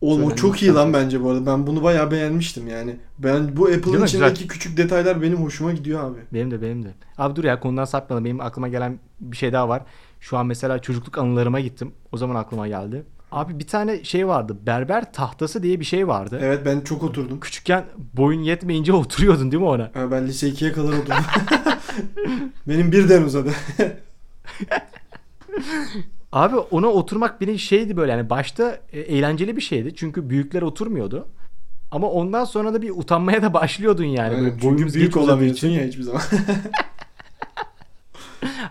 Oğlum 0.00 0.24
o 0.24 0.34
çok 0.34 0.62
iyi 0.62 0.72
lan 0.72 0.92
bence 0.92 1.24
bu 1.24 1.30
arada. 1.30 1.46
Ben 1.46 1.66
bunu 1.66 1.82
bayağı 1.82 2.10
beğenmiştim 2.10 2.68
yani. 2.68 2.96
Ben 3.18 3.56
bu 3.56 3.64
Apple'ın 3.64 4.04
içindeki 4.04 4.34
Güzel. 4.34 4.48
küçük 4.48 4.76
detaylar 4.76 5.22
benim 5.22 5.36
hoşuma 5.36 5.72
gidiyor 5.72 6.04
abi. 6.04 6.18
Benim 6.32 6.50
de 6.50 6.62
benim 6.62 6.84
de. 6.84 6.94
Abi 7.18 7.36
dur 7.36 7.44
ya 7.44 7.60
konudan 7.60 7.84
sapmayalım. 7.84 8.24
Benim 8.24 8.40
aklıma 8.40 8.68
gelen 8.68 8.98
bir 9.20 9.36
şey 9.36 9.52
daha 9.52 9.68
var. 9.68 9.82
Şu 10.20 10.38
an 10.38 10.46
mesela 10.46 10.78
çocukluk 10.78 11.18
anılarıma 11.18 11.60
gittim. 11.60 11.92
O 12.12 12.16
zaman 12.16 12.34
aklıma 12.34 12.68
geldi. 12.68 13.02
Abi 13.34 13.58
bir 13.58 13.66
tane 13.66 14.04
şey 14.04 14.28
vardı. 14.28 14.56
Berber 14.66 15.12
tahtası 15.12 15.62
diye 15.62 15.80
bir 15.80 15.84
şey 15.84 16.08
vardı. 16.08 16.38
Evet 16.42 16.60
ben 16.66 16.80
çok 16.80 17.02
oturdum. 17.02 17.40
Küçükken 17.40 17.84
boyun 18.16 18.40
yetmeyince 18.40 18.92
oturuyordun 19.02 19.52
değil 19.52 19.62
mi 19.62 19.68
ona? 19.68 19.90
Ha, 19.94 20.10
ben 20.10 20.26
lise 20.26 20.48
2'ye 20.48 20.72
kadar 20.72 20.92
oturdum. 20.92 21.14
benim 22.68 22.92
birden 22.92 23.22
uzadı. 23.22 23.50
Abi 26.32 26.56
ona 26.56 26.86
oturmak 26.86 27.40
benim 27.40 27.58
şeydi 27.58 27.96
böyle 27.96 28.12
yani 28.12 28.30
başta 28.30 28.78
e, 28.92 29.00
eğlenceli 29.00 29.56
bir 29.56 29.62
şeydi. 29.62 29.94
Çünkü 29.96 30.30
büyükler 30.30 30.62
oturmuyordu. 30.62 31.28
Ama 31.90 32.10
ondan 32.10 32.44
sonra 32.44 32.74
da 32.74 32.82
bir 32.82 32.90
utanmaya 32.90 33.42
da 33.42 33.54
başlıyordun 33.54 34.04
yani. 34.04 34.36
Aynen, 34.36 34.44
Böyle 34.44 34.60
Çünkü 34.60 34.94
büyük 34.94 35.16
olamıyorsun 35.16 35.68
ya 35.68 35.84
hiçbir 35.84 36.02
zaman. 36.02 36.22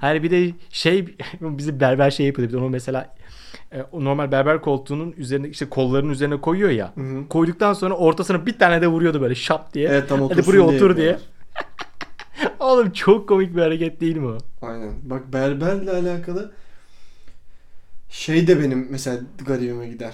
Hani 0.01 0.23
bir 0.23 0.31
de 0.31 0.53
şey 0.69 1.15
bizi 1.41 1.79
berber 1.79 2.11
şey 2.11 2.25
yapıyordu. 2.25 2.53
Bir 2.53 2.57
de 2.57 2.61
onu 2.61 2.69
mesela 2.69 3.15
normal 3.93 4.31
berber 4.31 4.61
koltuğunun 4.61 5.11
üzerine 5.17 5.49
işte 5.49 5.69
kollarının 5.69 6.11
üzerine 6.11 6.41
koyuyor 6.41 6.69
ya. 6.69 6.91
Hı 6.95 7.01
hı. 7.01 7.27
Koyduktan 7.29 7.73
sonra 7.73 7.93
ortasına 7.93 8.45
bir 8.45 8.59
tane 8.59 8.81
de 8.81 8.87
vuruyordu 8.87 9.21
böyle 9.21 9.35
şap 9.35 9.73
diye. 9.73 9.89
evet 9.89 10.09
tam 10.09 10.29
Hadi 10.29 10.45
buraya 10.45 10.61
otur 10.61 10.97
diye. 10.97 11.07
yapıyorlar. 11.07 11.21
Oğlum 12.59 12.91
çok 12.91 13.29
komik 13.29 13.55
bir 13.55 13.61
hareket 13.61 14.01
değil 14.01 14.17
mi 14.17 14.27
o? 14.27 14.37
Aynen. 14.61 14.93
Bak 15.03 15.33
berberle 15.33 15.91
alakalı 15.91 16.51
şey 18.09 18.47
de 18.47 18.59
benim 18.63 18.87
mesela 18.89 19.17
garibime 19.45 19.87
gider. 19.87 20.13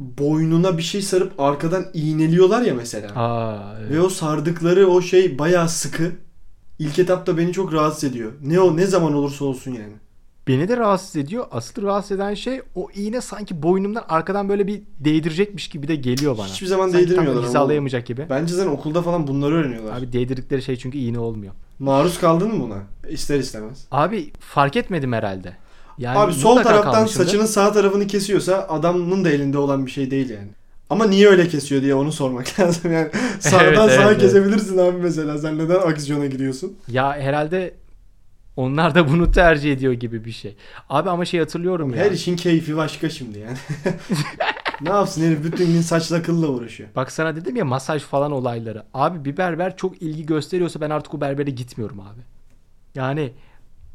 Boynuna 0.00 0.78
bir 0.78 0.82
şey 0.82 1.02
sarıp 1.02 1.40
arkadan 1.40 1.86
iğneliyorlar 1.94 2.62
ya 2.62 2.74
mesela. 2.74 3.14
Aa, 3.14 3.76
evet. 3.80 3.90
Ve 3.92 4.00
o 4.00 4.08
sardıkları 4.08 4.86
o 4.88 5.00
şey 5.02 5.38
bayağı 5.38 5.68
sıkı. 5.68 6.12
İlk 6.78 6.98
etapta 6.98 7.38
beni 7.38 7.52
çok 7.52 7.72
rahatsız 7.72 8.04
ediyor. 8.04 8.32
Ne 8.42 8.60
o 8.60 8.76
ne 8.76 8.86
zaman 8.86 9.14
olursa 9.14 9.44
olsun 9.44 9.70
yani. 9.72 9.92
Beni 10.50 10.68
de 10.68 10.76
rahatsız 10.76 11.16
ediyor. 11.16 11.46
Asıl 11.50 11.82
rahatsız 11.82 12.12
eden 12.12 12.34
şey 12.34 12.60
o 12.74 12.88
iğne 12.94 13.20
sanki 13.20 13.62
boynumdan 13.62 14.04
arkadan 14.08 14.48
böyle 14.48 14.66
bir 14.66 14.82
değdirecekmiş 14.98 15.68
gibi 15.68 15.88
de 15.88 15.94
geliyor 15.96 16.38
bana. 16.38 16.46
Hiçbir 16.46 16.66
zaman 16.66 16.88
Sanki 16.88 17.06
değdirmiyorlar 17.06 17.38
ama. 17.40 17.48
hizalayamayacak 17.48 18.06
gibi. 18.06 18.26
Bence 18.30 18.54
zaten 18.54 18.70
okulda 18.70 19.02
falan 19.02 19.26
bunları 19.26 19.54
öğreniyorlar. 19.54 19.98
Abi 19.98 20.12
değdirdikleri 20.12 20.62
şey 20.62 20.76
çünkü 20.76 20.98
iğne 20.98 21.18
olmuyor. 21.18 21.52
Maruz 21.78 22.18
kaldın 22.20 22.54
mı 22.54 22.62
buna? 22.64 22.78
İster 23.10 23.38
istemez. 23.38 23.84
Abi 23.90 24.32
fark 24.40 24.76
etmedim 24.76 25.12
herhalde. 25.12 25.56
Yani 25.98 26.18
Abi 26.18 26.32
sol 26.32 26.56
taraftan 26.62 26.92
kalmışımdır. 26.92 27.26
saçının 27.26 27.46
sağ 27.46 27.72
tarafını 27.72 28.06
kesiyorsa 28.06 28.66
adamın 28.68 29.24
da 29.24 29.30
elinde 29.30 29.58
olan 29.58 29.86
bir 29.86 29.90
şey 29.90 30.10
değil 30.10 30.30
yani. 30.30 30.48
Ama 30.90 31.06
niye 31.06 31.28
öyle 31.28 31.48
kesiyor 31.48 31.82
diye 31.82 31.94
onu 31.94 32.12
sormak 32.12 32.60
lazım 32.60 32.92
yani. 32.92 33.08
Sağdan 33.40 33.64
Evet, 33.64 33.76
sağa 33.76 33.84
evet, 33.92 34.06
evet. 34.06 34.20
kesebilirsin 34.20 34.78
abi 34.78 34.96
mesela. 35.02 35.38
Sen 35.38 35.58
neden 35.58 35.74
aksiyona 35.80 36.26
giriyorsun? 36.26 36.76
Ya 36.88 37.12
herhalde 37.12 37.74
onlar 38.60 38.94
da 38.94 39.08
bunu 39.08 39.30
tercih 39.30 39.72
ediyor 39.72 39.92
gibi 39.92 40.24
bir 40.24 40.32
şey. 40.32 40.56
Abi 40.88 41.10
ama 41.10 41.24
şey 41.24 41.40
hatırlıyorum 41.40 41.94
ya. 41.94 41.96
Her 41.96 42.10
işin 42.10 42.36
keyfi 42.36 42.76
başka 42.76 43.10
şimdi 43.10 43.38
yani. 43.38 43.56
ne 44.80 44.88
yapsın 44.88 45.22
herif 45.22 45.44
bütün 45.44 45.66
gün 45.66 45.80
saçla 45.80 46.22
kılla 46.22 46.48
uğraşıyor. 46.48 46.88
Bak 46.96 47.12
sana 47.12 47.36
dedim 47.36 47.56
ya 47.56 47.64
masaj 47.64 48.02
falan 48.02 48.32
olayları. 48.32 48.82
Abi 48.94 49.24
bir 49.24 49.36
berber 49.36 49.76
çok 49.76 50.02
ilgi 50.02 50.26
gösteriyorsa 50.26 50.80
ben 50.80 50.90
artık 50.90 51.14
o 51.14 51.20
berbere 51.20 51.50
gitmiyorum 51.50 52.00
abi. 52.00 52.20
Yani 52.94 53.32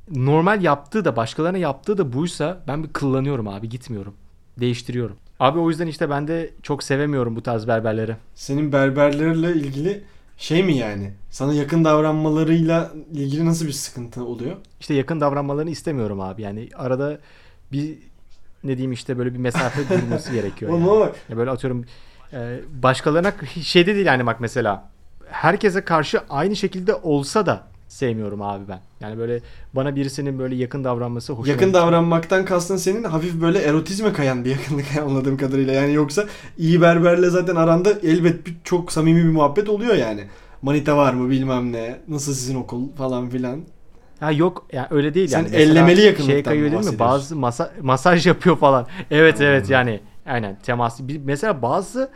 normal 0.09 0.63
yaptığı 0.63 1.05
da 1.05 1.15
başkalarına 1.15 1.57
yaptığı 1.57 1.97
da 1.97 2.13
buysa 2.13 2.63
ben 2.67 2.83
bir 2.83 2.89
kıllanıyorum 2.89 3.47
abi 3.47 3.69
gitmiyorum. 3.69 4.13
Değiştiriyorum. 4.59 5.17
Abi 5.39 5.59
o 5.59 5.69
yüzden 5.69 5.87
işte 5.87 6.09
ben 6.09 6.27
de 6.27 6.53
çok 6.63 6.83
sevemiyorum 6.83 7.35
bu 7.35 7.43
tarz 7.43 7.67
berberleri. 7.67 8.15
Senin 8.35 8.71
berberlerle 8.71 9.53
ilgili 9.53 10.03
şey 10.37 10.63
mi 10.63 10.77
yani? 10.77 11.13
Sana 11.29 11.53
yakın 11.53 11.85
davranmalarıyla 11.85 12.91
ilgili 13.13 13.45
nasıl 13.45 13.67
bir 13.67 13.71
sıkıntı 13.71 14.25
oluyor? 14.25 14.55
İşte 14.79 14.93
yakın 14.93 15.21
davranmalarını 15.21 15.69
istemiyorum 15.69 16.21
abi. 16.21 16.41
Yani 16.41 16.69
arada 16.75 17.19
bir 17.71 17.97
ne 18.63 18.77
diyeyim 18.77 18.91
işte 18.91 19.17
böyle 19.17 19.33
bir 19.33 19.39
mesafe 19.39 19.89
durması 20.01 20.33
gerekiyor. 20.33 20.71
Yani. 20.71 20.91
ama 20.91 21.11
Ya 21.29 21.37
böyle 21.37 21.51
atıyorum 21.51 21.85
e, 22.33 22.59
başkalarına 22.69 23.33
şeyde 23.61 23.95
değil 23.95 24.05
yani 24.05 24.25
bak 24.25 24.39
mesela 24.39 24.89
herkese 25.29 25.83
karşı 25.83 26.21
aynı 26.29 26.55
şekilde 26.55 26.95
olsa 26.95 27.45
da 27.45 27.67
sevmiyorum 27.95 28.41
abi 28.41 28.67
ben. 28.67 28.79
Yani 28.99 29.17
böyle 29.17 29.39
bana 29.73 29.95
birisinin 29.95 30.39
böyle 30.39 30.55
yakın 30.55 30.83
davranması 30.83 31.33
hoşuma 31.33 31.47
yakın 31.47 31.67
gidiyor. 31.67 31.83
davranmaktan 31.83 32.45
kastın 32.45 32.77
senin 32.77 33.03
hafif 33.03 33.41
böyle 33.41 33.59
erotizme 33.59 34.13
kayan 34.13 34.45
bir 34.45 34.49
yakınlık 34.49 34.85
anladığım 35.01 35.37
kadarıyla. 35.37 35.73
Yani 35.73 35.93
yoksa 35.93 36.25
iyi 36.57 36.81
berberle 36.81 37.29
zaten 37.29 37.55
aranda 37.55 37.91
elbet 38.03 38.47
bir, 38.47 38.55
çok 38.63 38.91
samimi 38.91 39.23
bir 39.23 39.29
muhabbet 39.29 39.69
oluyor 39.69 39.95
yani. 39.95 40.23
Manita 40.61 40.97
var 40.97 41.13
mı 41.13 41.29
bilmem 41.29 41.71
ne. 41.71 41.97
Nasıl 42.07 42.33
sizin 42.33 42.55
okul 42.55 42.91
falan 42.97 43.29
filan. 43.29 43.61
Ha 44.19 44.31
yok 44.31 44.67
yani 44.73 44.87
öyle 44.91 45.13
değil 45.13 45.27
Sen 45.27 45.37
yani. 45.37 45.49
Mesela 45.51 45.71
ellemeli 45.71 46.01
yakınlıktan 46.01 46.33
Şey 46.33 46.43
kayıyor 46.43 46.71
değil 46.71 46.93
mi? 46.93 46.99
Bazı 46.99 47.35
masa, 47.35 47.71
masaj 47.81 48.27
yapıyor 48.27 48.57
falan. 48.57 48.87
Evet 49.11 49.41
evet 49.41 49.69
yani 49.69 49.99
aynen 50.25 50.57
temas. 50.63 50.99
Mesela 51.23 51.61
bazı 51.61 52.09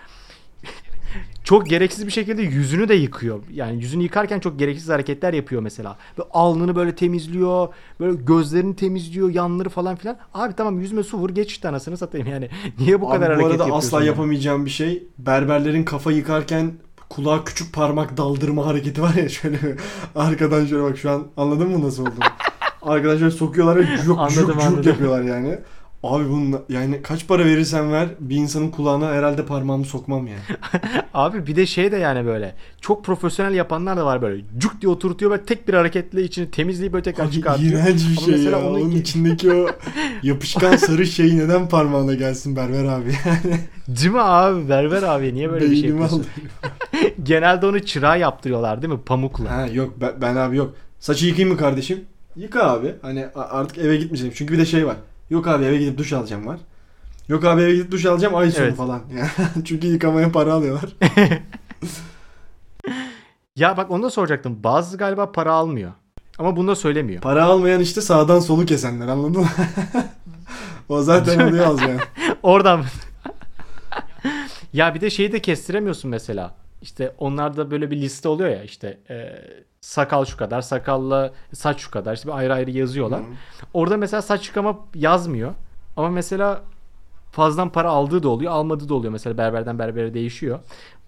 çok 1.49 1.69
gereksiz 1.69 2.05
bir 2.05 2.11
şekilde 2.11 2.41
yüzünü 2.41 2.89
de 2.89 2.93
yıkıyor. 2.93 3.39
Yani 3.53 3.81
yüzünü 3.81 4.03
yıkarken 4.03 4.39
çok 4.39 4.59
gereksiz 4.59 4.89
hareketler 4.89 5.33
yapıyor 5.33 5.61
mesela. 5.61 5.97
Böyle 6.17 6.29
alnını 6.33 6.75
böyle 6.75 6.95
temizliyor. 6.95 7.67
Böyle 7.99 8.17
gözlerini 8.23 8.75
temizliyor. 8.75 9.29
Yanları 9.29 9.69
falan 9.69 9.95
filan. 9.95 10.17
Abi 10.33 10.53
tamam 10.55 10.79
yüzüme 10.79 11.03
su 11.03 11.17
vur 11.17 11.29
geç 11.29 11.51
işte 11.51 11.69
anasını 11.69 11.97
satayım 11.97 12.27
yani. 12.27 12.49
Niye 12.79 13.01
bu 13.01 13.11
Abi 13.11 13.15
kadar 13.15 13.29
bu 13.29 13.33
hareket 13.33 13.51
arada 13.51 13.63
yapıyorsun? 13.63 13.87
asla 13.87 13.97
yani? 13.97 14.07
yapamayacağım 14.07 14.65
bir 14.65 14.69
şey. 14.69 15.03
Berberlerin 15.17 15.83
kafa 15.83 16.11
yıkarken 16.11 16.71
kulağa 17.09 17.43
küçük 17.43 17.73
parmak 17.73 18.17
daldırma 18.17 18.65
hareketi 18.65 19.01
var 19.01 19.13
ya 19.13 19.29
şöyle 19.39 19.57
arkadan 20.15 20.65
şöyle 20.65 20.83
bak 20.83 20.97
şu 20.97 21.11
an 21.11 21.27
anladın 21.37 21.69
mı 21.69 21.87
nasıl 21.87 22.01
olduğunu? 22.01 22.25
arkadan 22.81 23.17
şöyle 23.17 23.31
sokuyorlar 23.31 23.75
ve 23.75 23.85
cuk 24.05 24.29
cuk 24.29 24.61
cuk 24.61 24.85
yapıyorlar 24.85 25.21
yani. 25.21 25.59
Abi 26.03 26.29
bunun 26.29 26.61
yani 26.69 27.01
kaç 27.01 27.27
para 27.27 27.45
verirsen 27.45 27.91
ver 27.91 28.07
bir 28.19 28.35
insanın 28.35 28.71
kulağına 28.71 29.11
herhalde 29.11 29.45
parmağımı 29.45 29.85
sokmam 29.85 30.27
yani. 30.27 30.39
Abi 31.13 31.47
bir 31.47 31.55
de 31.55 31.65
şey 31.65 31.91
de 31.91 31.97
yani 31.97 32.25
böyle 32.25 32.55
çok 32.81 33.05
profesyonel 33.05 33.53
yapanlar 33.53 33.97
da 33.97 34.05
var 34.05 34.21
böyle. 34.21 34.43
Cuk 34.57 34.81
diye 34.81 34.89
oturtuyor 34.91 35.31
böyle 35.31 35.43
tek 35.45 35.67
bir 35.67 35.73
hareketle 35.73 36.23
içini 36.23 36.51
temizleyip 36.51 36.93
böyle 36.93 37.03
tekrar 37.03 37.25
Abi 37.25 37.31
çıkartıyor. 37.31 37.71
iğrenç 37.73 38.01
bir 38.09 38.17
Ama 38.17 38.25
şey 38.37 38.43
ya. 38.43 38.59
onu- 38.59 38.67
Onun 38.69 38.91
içindeki 38.91 39.51
o 39.53 39.67
yapışkan 40.23 40.75
sarı 40.75 41.05
şey 41.05 41.37
neden 41.37 41.69
parmağına 41.69 42.13
gelsin 42.13 42.55
berber 42.55 42.85
abi 42.85 43.11
yani. 43.25 43.57
Değil 43.87 44.11
mi 44.11 44.21
abi? 44.21 44.69
Berber 44.69 45.03
abi 45.03 45.33
niye 45.33 45.51
böyle 45.51 45.65
bir 45.71 45.75
şey 45.75 45.83
Beynimi 45.83 46.01
yapıyorsun? 46.01 46.25
Genelde 47.23 47.65
onu 47.65 47.79
çırağa 47.79 48.15
yaptırıyorlar 48.15 48.81
değil 48.81 48.93
mi? 48.93 48.99
Pamukla. 49.05 49.51
Ha 49.51 49.67
yok 49.67 49.93
ben, 50.01 50.11
ben 50.21 50.35
abi 50.35 50.57
yok. 50.57 50.73
Saçı 50.99 51.25
yıkayayım 51.25 51.53
mı 51.55 51.59
kardeşim? 51.61 52.05
Yıka 52.35 52.63
abi. 52.63 52.95
Hani 53.01 53.27
artık 53.35 53.77
eve 53.77 53.95
gitmeyeceğim. 53.97 54.33
Çünkü 54.37 54.53
bir 54.53 54.59
de 54.59 54.65
şey 54.65 54.87
var. 54.87 54.95
Yok 55.29 55.47
abi 55.47 55.65
eve 55.65 55.77
gidip 55.77 55.97
duş 55.97 56.13
alacağım 56.13 56.47
var. 56.47 56.59
Yok 57.27 57.45
abi 57.45 57.61
eve 57.61 57.73
gidip 57.73 57.91
duş 57.91 58.05
alacağım 58.05 58.35
ay 58.35 58.51
sonu 58.51 58.63
Evet. 58.65 58.75
falan. 58.75 59.01
Çünkü 59.65 59.87
yıkamaya 59.87 60.31
para 60.31 60.53
alıyorlar. 60.53 60.89
Ya 63.55 63.77
bak 63.77 63.91
onu 63.91 64.03
da 64.03 64.09
soracaktım. 64.09 64.63
Bazı 64.63 64.97
galiba 64.97 65.31
para 65.31 65.53
almıyor. 65.53 65.91
Ama 66.37 66.55
bunu 66.55 66.67
da 66.67 66.75
söylemiyor. 66.75 67.21
Para 67.21 67.43
almayan 67.45 67.81
işte 67.81 68.01
sağdan 68.01 68.39
solu 68.39 68.65
kesenler 68.65 69.07
anladın 69.07 69.41
mı? 69.41 69.47
o 70.89 71.01
zaten 71.01 71.47
oluyor 71.47 71.65
az 71.65 71.81
yani. 71.81 71.99
Oradan. 72.43 72.83
ya 74.73 74.95
bir 74.95 75.01
de 75.01 75.09
şeyi 75.09 75.31
de 75.31 75.39
kestiremiyorsun 75.39 76.11
mesela. 76.11 76.55
İşte 76.81 77.13
onlarda 77.17 77.71
böyle 77.71 77.91
bir 77.91 77.97
liste 78.01 78.29
oluyor 78.29 78.49
ya 78.49 78.63
işte 78.63 78.99
e, 79.09 79.15
sakal 79.81 80.25
şu 80.25 80.37
kadar, 80.37 80.61
sakalla 80.61 81.33
saç 81.53 81.79
şu 81.79 81.91
kadar. 81.91 82.13
İşte 82.13 82.27
bir 82.27 82.33
ayrı 82.33 82.53
ayrı 82.53 82.71
yazıyorlar. 82.71 83.21
Hı. 83.21 83.25
Orada 83.73 83.97
mesela 83.97 84.21
saç 84.21 84.47
yıkama 84.47 84.79
yazmıyor. 84.95 85.53
Ama 85.97 86.09
mesela 86.09 86.61
fazladan 87.31 87.69
para 87.69 87.89
aldığı 87.89 88.23
da 88.23 88.29
oluyor, 88.29 88.51
almadığı 88.51 88.89
da 88.89 88.93
oluyor. 88.93 89.13
Mesela 89.13 89.37
berberden 89.37 89.79
berbere 89.79 90.13
değişiyor. 90.13 90.59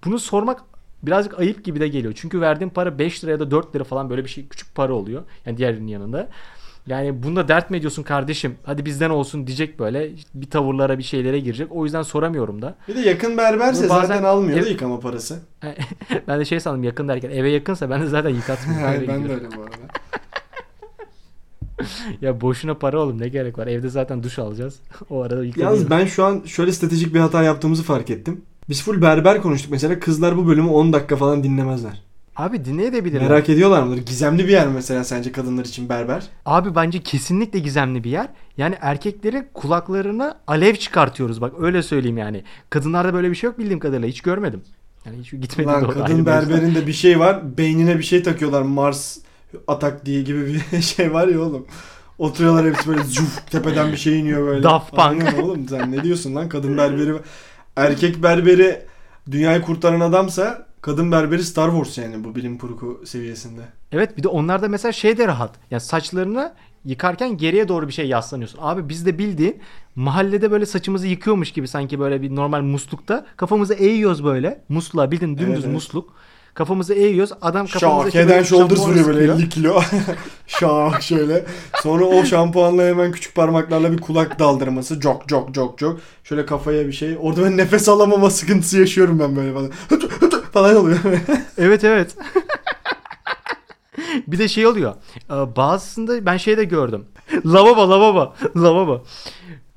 Bunu 0.05 0.19
sormak 0.19 0.63
birazcık 1.03 1.39
ayıp 1.39 1.63
gibi 1.63 1.79
de 1.79 1.87
geliyor. 1.87 2.13
Çünkü 2.17 2.41
verdiğin 2.41 2.69
para 2.69 2.99
5 2.99 3.23
lira 3.23 3.31
ya 3.31 3.39
da 3.39 3.51
4 3.51 3.75
lira 3.75 3.83
falan 3.83 4.09
böyle 4.09 4.23
bir 4.23 4.29
şey 4.29 4.47
küçük 4.47 4.75
para 4.75 4.93
oluyor. 4.93 5.23
Yani 5.45 5.57
diğerinin 5.57 5.87
yanında. 5.87 6.29
Yani 6.87 7.23
bunda 7.23 7.47
dert 7.47 7.69
mi 7.71 7.77
ediyorsun 7.77 8.03
kardeşim? 8.03 8.55
Hadi 8.63 8.85
bizden 8.85 9.09
olsun 9.09 9.47
diyecek 9.47 9.79
böyle. 9.79 10.09
Bir 10.33 10.49
tavırlara 10.49 10.97
bir 10.97 11.03
şeylere 11.03 11.39
girecek. 11.39 11.67
O 11.71 11.83
yüzden 11.83 12.01
soramıyorum 12.01 12.61
da. 12.61 12.75
Bir 12.87 12.95
de 12.95 12.99
yakın 12.99 13.37
berberse 13.37 13.85
Bu 13.85 13.89
bazen- 13.89 14.07
zaten 14.07 14.23
almıyor 14.23 14.65
da 14.65 14.69
yıkama 14.69 14.99
parası. 14.99 15.39
ben 16.27 16.39
de 16.39 16.45
şey 16.45 16.59
sandım 16.59 16.83
yakın 16.83 17.07
derken 17.07 17.29
eve 17.29 17.49
yakınsa 17.49 17.89
ben 17.89 18.01
de 18.01 18.07
zaten 18.07 18.29
yıkatmıyorum. 18.29 18.85
Hayır, 18.87 19.07
ben 19.07 19.15
de 19.15 19.21
gidiyorum. 19.21 19.45
öyle 19.45 19.57
bu 19.57 19.61
arada. 19.61 19.75
Ya 22.21 22.41
boşuna 22.41 22.73
para 22.73 22.99
oğlum 22.99 23.21
ne 23.21 23.27
gerek 23.27 23.57
var? 23.57 23.67
Evde 23.67 23.89
zaten 23.89 24.23
duş 24.23 24.39
alacağız. 24.39 24.79
o 25.09 25.21
arada 25.21 25.45
yıkanıyor. 25.45 25.71
Yalnız 25.71 25.89
ben 25.89 26.05
şu 26.05 26.25
an 26.25 26.41
şöyle 26.45 26.71
stratejik 26.71 27.13
bir 27.13 27.19
hata 27.19 27.43
yaptığımızı 27.43 27.83
fark 27.83 28.09
ettim. 28.09 28.41
Biz 28.69 28.83
full 28.83 29.01
berber 29.01 29.41
konuştuk 29.41 29.71
mesela. 29.71 29.99
Kızlar 29.99 30.37
bu 30.37 30.47
bölümü 30.47 30.69
10 30.69 30.93
dakika 30.93 31.15
falan 31.15 31.43
dinlemezler. 31.43 32.03
Abi 32.35 32.65
dinleyebilirler. 32.65 33.21
Merak 33.29 33.49
ediyorlar 33.49 33.83
mıdır? 33.83 34.05
Gizemli 34.05 34.43
bir 34.47 34.51
yer 34.51 34.67
mi 34.67 34.73
mesela 34.73 35.03
sence 35.03 35.31
kadınlar 35.31 35.65
için 35.65 35.89
berber? 35.89 36.23
Abi 36.45 36.75
bence 36.75 37.03
kesinlikle 37.03 37.59
gizemli 37.59 38.03
bir 38.03 38.09
yer. 38.09 38.27
Yani 38.57 38.75
erkeklerin 38.81 39.47
kulaklarına 39.53 40.37
alev 40.47 40.75
çıkartıyoruz. 40.75 41.41
Bak 41.41 41.53
öyle 41.59 41.83
söyleyeyim 41.83 42.17
yani. 42.17 42.43
Kadınlarda 42.69 43.13
böyle 43.13 43.29
bir 43.29 43.35
şey 43.35 43.47
yok 43.47 43.59
bildiğim 43.59 43.79
kadarıyla. 43.79 44.07
Hiç 44.09 44.21
görmedim. 44.21 44.61
Yani 45.05 45.17
hiç 45.17 45.31
gitmedim 45.31 45.71
Lan 45.71 45.81
de 45.81 45.87
kadın 45.87 46.05
bir 46.05 46.13
mevzu. 46.13 46.25
berberinde 46.25 46.87
bir 46.87 46.93
şey 46.93 47.19
var. 47.19 47.57
Beynine 47.57 47.97
bir 47.97 48.03
şey 48.03 48.23
takıyorlar. 48.23 48.61
Mars 48.61 49.17
atak 49.67 50.05
diye 50.05 50.21
gibi 50.21 50.61
bir 50.71 50.81
şey 50.81 51.13
var 51.13 51.27
ya 51.27 51.41
oğlum. 51.41 51.65
Oturuyorlar 52.17 52.65
hepsi 52.65 52.89
böyle 52.89 53.03
zuf 53.03 53.51
tepeden 53.51 53.91
bir 53.91 53.97
şey 53.97 54.19
iniyor 54.19 54.47
böyle. 54.47 54.63
Daft 54.63 54.89
Punk. 54.91 55.01
Aynen 55.01 55.41
oğlum 55.41 55.67
sen 55.69 55.91
ne 55.91 56.03
diyorsun 56.03 56.35
lan 56.35 56.49
kadın 56.49 56.77
berberi 56.77 57.13
erkek 57.75 58.23
berberi 58.23 58.81
dünyayı 59.31 59.61
kurtaran 59.61 59.99
adamsa 59.99 60.70
kadın 60.81 61.11
berberi 61.11 61.43
Star 61.43 61.69
Wars 61.71 61.97
yani 61.97 62.23
bu 62.23 62.35
bilim 62.35 62.57
kurgu 62.57 63.01
seviyesinde. 63.05 63.61
Evet 63.91 64.17
bir 64.17 64.23
de 64.23 64.27
onlarda 64.27 64.67
mesela 64.67 64.91
şey 64.91 65.17
de 65.17 65.27
rahat. 65.27 65.55
Yani 65.71 65.81
saçlarını 65.81 66.53
yıkarken 66.85 67.37
geriye 67.37 67.67
doğru 67.67 67.87
bir 67.87 67.93
şey 67.93 68.07
yaslanıyorsun. 68.07 68.59
Abi 68.61 68.89
biz 68.89 69.05
de 69.05 69.17
bildiğin 69.17 69.59
mahallede 69.95 70.51
böyle 70.51 70.65
saçımızı 70.65 71.07
yıkıyormuş 71.07 71.51
gibi 71.51 71.67
sanki 71.67 71.99
böyle 71.99 72.21
bir 72.21 72.35
normal 72.35 72.61
muslukta 72.61 73.25
kafamızı 73.37 73.73
eğiyoruz 73.73 74.23
böyle. 74.23 74.61
Musluğa 74.69 75.11
bildiğin 75.11 75.37
dümdüz 75.37 75.53
Evet, 75.53 75.63
evet. 75.65 75.73
musluk. 75.73 76.13
Kafamızı 76.53 76.93
eğiyoruz. 76.93 77.33
Adam 77.41 77.67
kafamıza 77.67 78.11
Şak 78.11 78.21
shoulders 78.21 78.49
şampuan 78.49 78.89
vuruyor 78.89 79.05
böyle 79.07 79.19
sıkıyor. 79.19 79.39
50 79.39 79.49
kilo. 79.49 79.81
Şak 80.47 81.01
şöyle. 81.01 81.45
Sonra 81.81 82.05
o 82.05 82.25
şampuanla 82.25 82.83
hemen 82.83 83.11
küçük 83.11 83.35
parmaklarla 83.35 83.91
bir 83.91 83.97
kulak 83.97 84.39
daldırması. 84.39 84.99
Cok 84.99 85.27
cok 85.27 85.53
cok 85.53 85.77
cok. 85.77 85.99
Şöyle 86.23 86.45
kafaya 86.45 86.87
bir 86.87 86.91
şey. 86.91 87.17
Orada 87.19 87.43
ben 87.43 87.57
nefes 87.57 87.89
alamama 87.89 88.29
sıkıntısı 88.29 88.79
yaşıyorum 88.79 89.19
ben 89.19 89.35
böyle 89.35 89.53
falan. 89.53 89.71
Falan 90.53 90.75
oluyor. 90.75 90.99
Evet 91.57 91.83
evet. 91.83 92.15
bir 94.27 94.39
de 94.39 94.47
şey 94.47 94.67
oluyor. 94.67 94.93
Ee, 95.29 95.55
Bazısında 95.55 96.25
ben 96.25 96.37
şey 96.37 96.57
de 96.57 96.63
gördüm. 96.63 97.05
lavabo 97.45 97.89
lavabo 97.89 98.33
lavabo. 98.55 99.03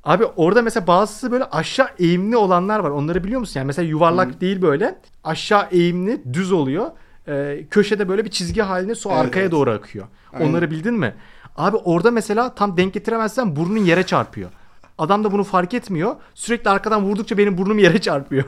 Abi 0.03 0.25
orada 0.25 0.61
mesela 0.61 0.87
bazısı 0.87 1.31
böyle 1.31 1.43
aşağı 1.43 1.87
eğimli 1.99 2.37
olanlar 2.37 2.79
var. 2.79 2.89
Onları 2.89 3.23
biliyor 3.23 3.39
musun? 3.39 3.59
Yani 3.59 3.67
mesela 3.67 3.87
yuvarlak 3.87 4.41
değil 4.41 4.61
böyle. 4.61 4.99
Aşağı 5.23 5.67
eğimli 5.71 6.33
düz 6.33 6.51
oluyor. 6.51 6.91
Ee, 7.27 7.65
köşede 7.71 8.09
böyle 8.09 8.25
bir 8.25 8.29
çizgi 8.29 8.61
halinde 8.61 8.95
su 8.95 9.09
Evet, 9.09 9.19
arkaya 9.21 9.41
evet. 9.41 9.51
doğru 9.51 9.71
akıyor. 9.71 10.05
Aynen. 10.33 10.49
Onları 10.49 10.71
bildin 10.71 10.93
mi? 10.93 11.15
Abi 11.57 11.77
orada 11.77 12.11
mesela 12.11 12.55
tam 12.55 12.77
denk 12.77 12.93
getiremezsen 12.93 13.55
burnun 13.55 13.77
yere 13.77 14.03
çarpıyor. 14.03 14.49
Adam 14.97 15.23
da 15.23 15.31
bunu 15.31 15.43
fark 15.43 15.73
etmiyor. 15.73 16.15
Sürekli 16.33 16.69
arkadan 16.69 17.03
vurdukça 17.03 17.37
benim 17.37 17.57
burnum 17.57 17.79
yere 17.79 18.01
çarpıyor. 18.01 18.43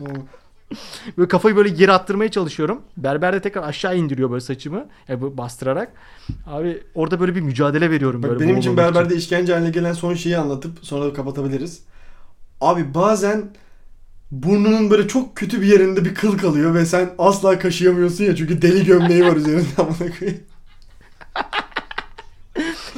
Böyle 1.18 1.28
kafayı 1.28 1.56
böyle 1.56 1.68
geri 1.68 1.92
attırmaya 1.92 2.30
çalışıyorum. 2.30 2.82
Berber 2.96 3.32
de 3.32 3.40
tekrar 3.40 3.62
aşağı 3.62 3.96
indiriyor 3.96 4.30
böyle 4.30 4.40
saçımı. 4.40 4.86
Yani 5.08 5.22
böyle 5.22 5.38
bastırarak. 5.38 5.92
Abi 6.46 6.82
orada 6.94 7.20
böyle 7.20 7.34
bir 7.34 7.40
mücadele 7.40 7.90
veriyorum. 7.90 8.22
Bak 8.22 8.30
böyle 8.30 8.40
benim 8.40 8.56
için 8.56 8.76
berberde 8.76 9.16
işkence 9.16 9.52
haline 9.52 9.70
gelen 9.70 9.92
son 9.92 10.14
şeyi 10.14 10.38
anlatıp 10.38 10.78
sonra 10.82 11.04
da 11.04 11.12
kapatabiliriz. 11.12 11.82
Abi 12.60 12.94
bazen 12.94 13.50
burnunun 14.30 14.90
böyle 14.90 15.08
çok 15.08 15.36
kötü 15.36 15.60
bir 15.62 15.66
yerinde 15.66 16.04
bir 16.04 16.14
kıl 16.14 16.38
kalıyor 16.38 16.74
ve 16.74 16.86
sen 16.86 17.10
asla 17.18 17.58
kaşıyamıyorsun 17.58 18.24
ya 18.24 18.36
çünkü 18.36 18.62
deli 18.62 18.84
gömleği 18.84 19.26
var 19.26 19.36
üzerinde 19.36 19.66
amına 19.78 20.18
koyayım. 20.18 20.40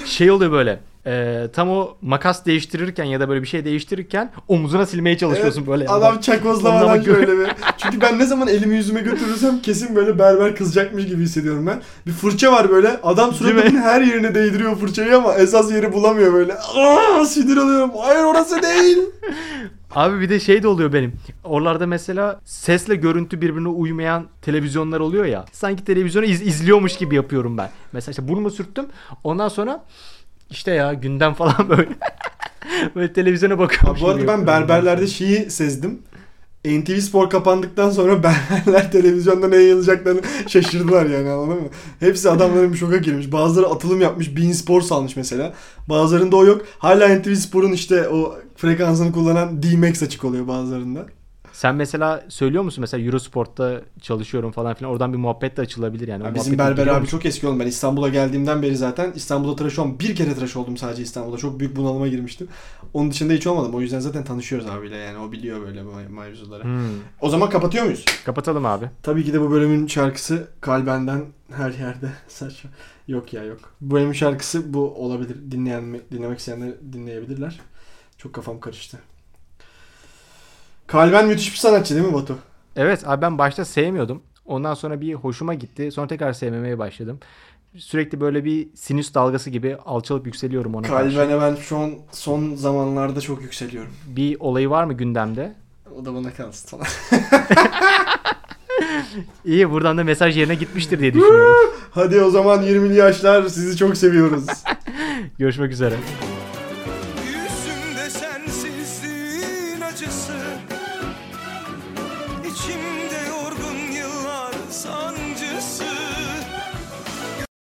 Şey 0.07 0.31
oluyor 0.31 0.53
böyle. 0.53 0.81
E, 1.07 1.47
tam 1.53 1.71
o 1.71 1.97
makas 2.03 2.47
değiştirirken 2.47 3.05
ya 3.05 3.21
da 3.21 3.29
böyle 3.29 3.43
bir 3.43 3.47
şey 3.47 3.65
değiştirirken 3.65 4.33
omuzuna 4.49 4.87
silmeye 4.87 5.19
çalışıyorsun 5.19 5.61
Evet, 5.61 5.69
böyle. 5.71 5.88
Adam 5.88 6.99
bakıyor. 6.99 7.17
şöyle 7.17 7.38
bir. 7.41 7.47
Çünkü 7.79 8.01
ben 8.01 8.19
ne 8.19 8.27
zaman 8.27 8.49
elimi 8.49 8.77
yüzüme 8.77 9.01
götürürsem 9.01 9.62
kesin 9.62 9.97
böyle 9.97 10.19
berber 10.19 10.57
kızacakmış 10.57 11.07
gibi 11.07 11.23
hissediyorum 11.23 11.67
ben. 11.67 11.83
Bir 12.07 12.12
fırça 12.12 12.53
var 12.53 12.71
böyle. 12.71 13.01
Adam 13.03 13.33
suratının 13.35 13.81
her 13.81 14.01
yerine 14.01 14.35
değdiriyor 14.35 14.77
fırçayı 14.77 15.17
ama 15.17 15.35
esas 15.35 15.73
yeri 15.73 15.93
bulamıyor 15.93 16.33
böyle. 16.33 16.55
Aa 16.55 17.25
sinir 17.25 17.57
oluyorum. 17.57 17.91
Hayır 18.03 18.25
orası 18.25 18.62
değil. 18.62 18.99
Abi 19.95 20.21
bir 20.21 20.29
de 20.29 20.41
şey 20.41 20.62
de 20.62 20.69
oluyor 20.69 20.93
benim. 20.93 21.12
Oralarda 21.45 21.87
mesela 21.87 22.41
sesle 22.45 22.95
görüntü 22.95 23.41
birbirine 23.41 23.69
uymayan 23.69 24.27
televizyonlar 24.43 25.01
oluyor 25.01 25.25
ya. 25.25 25.45
Sanki 25.53 25.85
televizyonu 25.85 26.25
iz- 26.27 26.43
izliyormuş 26.43 26.97
gibi 26.97 27.15
yapıyorum 27.15 27.59
ben. 27.59 27.71
Mesela 27.93 28.11
işte 28.11 28.29
burnumu 28.29 28.51
sürttüm. 28.51 28.87
Ondan 29.25 29.49
sonra 29.49 29.85
işte 30.53 30.71
ya 30.71 30.95
gündem 30.95 31.35
falan 31.35 31.69
böyle. 31.69 31.88
böyle 32.95 33.12
televizyona 33.12 33.59
bakıyorum. 33.59 33.91
Abi 33.91 34.01
bu 34.01 34.09
arada 34.09 34.27
ben 34.29 34.47
berberlerde 34.47 35.07
şeyi 35.07 35.51
sezdim. 35.51 35.99
NTV 36.65 36.99
Spor 36.99 37.31
kapandıktan 37.31 37.91
sonra 37.91 38.23
berberler 38.23 38.93
televizyonda 38.93 39.49
ne 39.49 39.57
yayılacaklarını 39.57 40.21
şaşırdılar 40.49 41.07
yani 41.07 41.31
anladın 41.31 41.62
mı? 41.62 41.69
Hepsi 42.01 42.31
adamların 42.31 42.73
bir 42.73 42.79
şoka 42.79 42.97
girmiş. 42.97 43.33
Bazıları 43.33 43.67
atılım 43.67 44.01
yapmış. 44.01 44.37
Bein 44.37 44.53
Spor 44.53 44.81
salmış 44.81 45.17
mesela. 45.17 45.55
Bazılarında 45.88 46.37
o 46.37 46.45
yok. 46.45 46.62
Hala 46.79 47.09
NTV 47.09 47.35
Spor'un 47.35 47.73
işte 47.73 48.09
o 48.09 48.38
frekansını 48.57 49.12
kullanan 49.12 49.62
D-Max 49.62 50.03
açık 50.03 50.25
oluyor 50.25 50.49
bazılarında. 50.49 51.07
Sen 51.62 51.75
mesela 51.75 52.25
söylüyor 52.29 52.62
musun 52.62 52.83
mesela 52.83 53.05
Eurosport'ta 53.05 53.83
çalışıyorum 54.01 54.53
falan 54.53 54.75
filan 54.75 54.92
oradan 54.92 55.12
bir 55.12 55.18
muhabbet 55.18 55.57
de 55.57 55.62
açılabilir 55.62 56.09
yani. 56.09 56.25
Ya 56.25 56.35
bizim 56.35 56.59
berber 56.59 56.87
abi 56.87 57.07
çok 57.07 57.27
eski 57.27 57.46
oğlum. 57.46 57.61
Ben 57.61 57.66
İstanbul'a 57.66 58.09
geldiğimden 58.09 58.62
beri 58.62 58.77
zaten 58.77 59.12
İstanbul'da 59.14 59.57
tıraş 59.57 59.79
olmam. 59.79 59.98
Bir 59.98 60.16
kere 60.16 60.35
tıraş 60.35 60.57
oldum 60.57 60.77
sadece 60.77 61.03
İstanbul'da. 61.03 61.37
Çok 61.37 61.61
büyük 61.61 61.77
bunalıma 61.77 62.09
girmiştim. 62.09 62.48
Onun 62.94 63.11
dışında 63.11 63.33
hiç 63.33 63.46
olmadım. 63.46 63.75
O 63.75 63.81
yüzden 63.81 64.01
zaten 64.01 64.25
tanışıyoruz 64.25 64.68
abiyle 64.68 64.96
yani. 64.96 65.18
O 65.18 65.33
biliyor 65.33 65.61
böyle 65.61 65.83
mevzuları. 66.09 66.64
Hmm. 66.64 66.81
O 67.20 67.29
zaman 67.29 67.51
kapatıyor 67.51 67.85
muyuz? 67.85 68.05
Kapatalım 68.25 68.66
abi. 68.66 68.90
Tabii 69.03 69.25
ki 69.25 69.33
de 69.33 69.40
bu 69.40 69.51
bölümün 69.51 69.87
şarkısı 69.87 70.48
Kalbenden 70.61 71.25
her 71.53 71.70
yerde 71.70 72.09
saçma. 72.29 72.70
Yok 73.09 73.33
ya 73.33 73.44
yok. 73.44 73.59
Bu 73.81 73.94
bölümün 73.94 74.12
şarkısı 74.12 74.75
bu 74.75 74.94
olabilir. 74.94 75.37
Dinleyen 75.51 76.01
dinlemek 76.12 76.38
isteyenler 76.38 76.72
dinleyebilirler. 76.92 77.61
Çok 78.18 78.33
kafam 78.33 78.61
karıştı. 78.61 78.98
Kalben 80.92 81.26
müthiş 81.26 81.52
bir 81.52 81.59
sanatçı 81.59 81.94
değil 81.94 82.07
mi 82.07 82.14
Batu? 82.14 82.38
Evet 82.76 83.09
abi 83.09 83.22
ben 83.22 83.38
başta 83.38 83.64
sevmiyordum. 83.64 84.22
Ondan 84.46 84.74
sonra 84.74 85.00
bir 85.00 85.14
hoşuma 85.14 85.55
gitti. 85.55 85.92
Sonra 85.92 86.07
tekrar 86.07 86.33
sevmemeye 86.33 86.78
başladım. 86.78 87.20
Sürekli 87.76 88.20
böyle 88.20 88.44
bir 88.44 88.68
sinüs 88.74 89.14
dalgası 89.14 89.50
gibi 89.50 89.76
alçalıp 89.85 90.26
yükseliyorum 90.26 90.74
ona 90.74 90.87
karşı. 90.87 91.16
Kalben'e 91.16 91.40
ben 91.40 91.55
şu 91.55 91.78
an 91.78 91.90
son 92.12 92.55
zamanlarda 92.55 93.20
çok 93.20 93.42
yükseliyorum. 93.42 93.90
Bir 94.07 94.37
olayı 94.40 94.70
var 94.70 94.85
mı 94.85 94.92
gündemde? 94.92 95.55
O 96.00 96.05
da 96.05 96.14
bana 96.14 96.31
kalsın. 96.31 96.81
İyi 99.44 99.70
buradan 99.70 99.98
da 99.98 100.05
mesaj 100.05 100.38
yerine 100.38 100.55
gitmiştir 100.55 101.00
diye 101.00 101.14
düşünüyorum. 101.14 101.57
Hadi 101.90 102.20
o 102.20 102.31
zaman 102.31 102.62
20'li 102.62 102.94
yaşlar 102.94 103.48
sizi 103.48 103.76
çok 103.76 103.96
seviyoruz. 103.96 104.46
Görüşmek 105.38 105.72
üzere. 105.72 105.94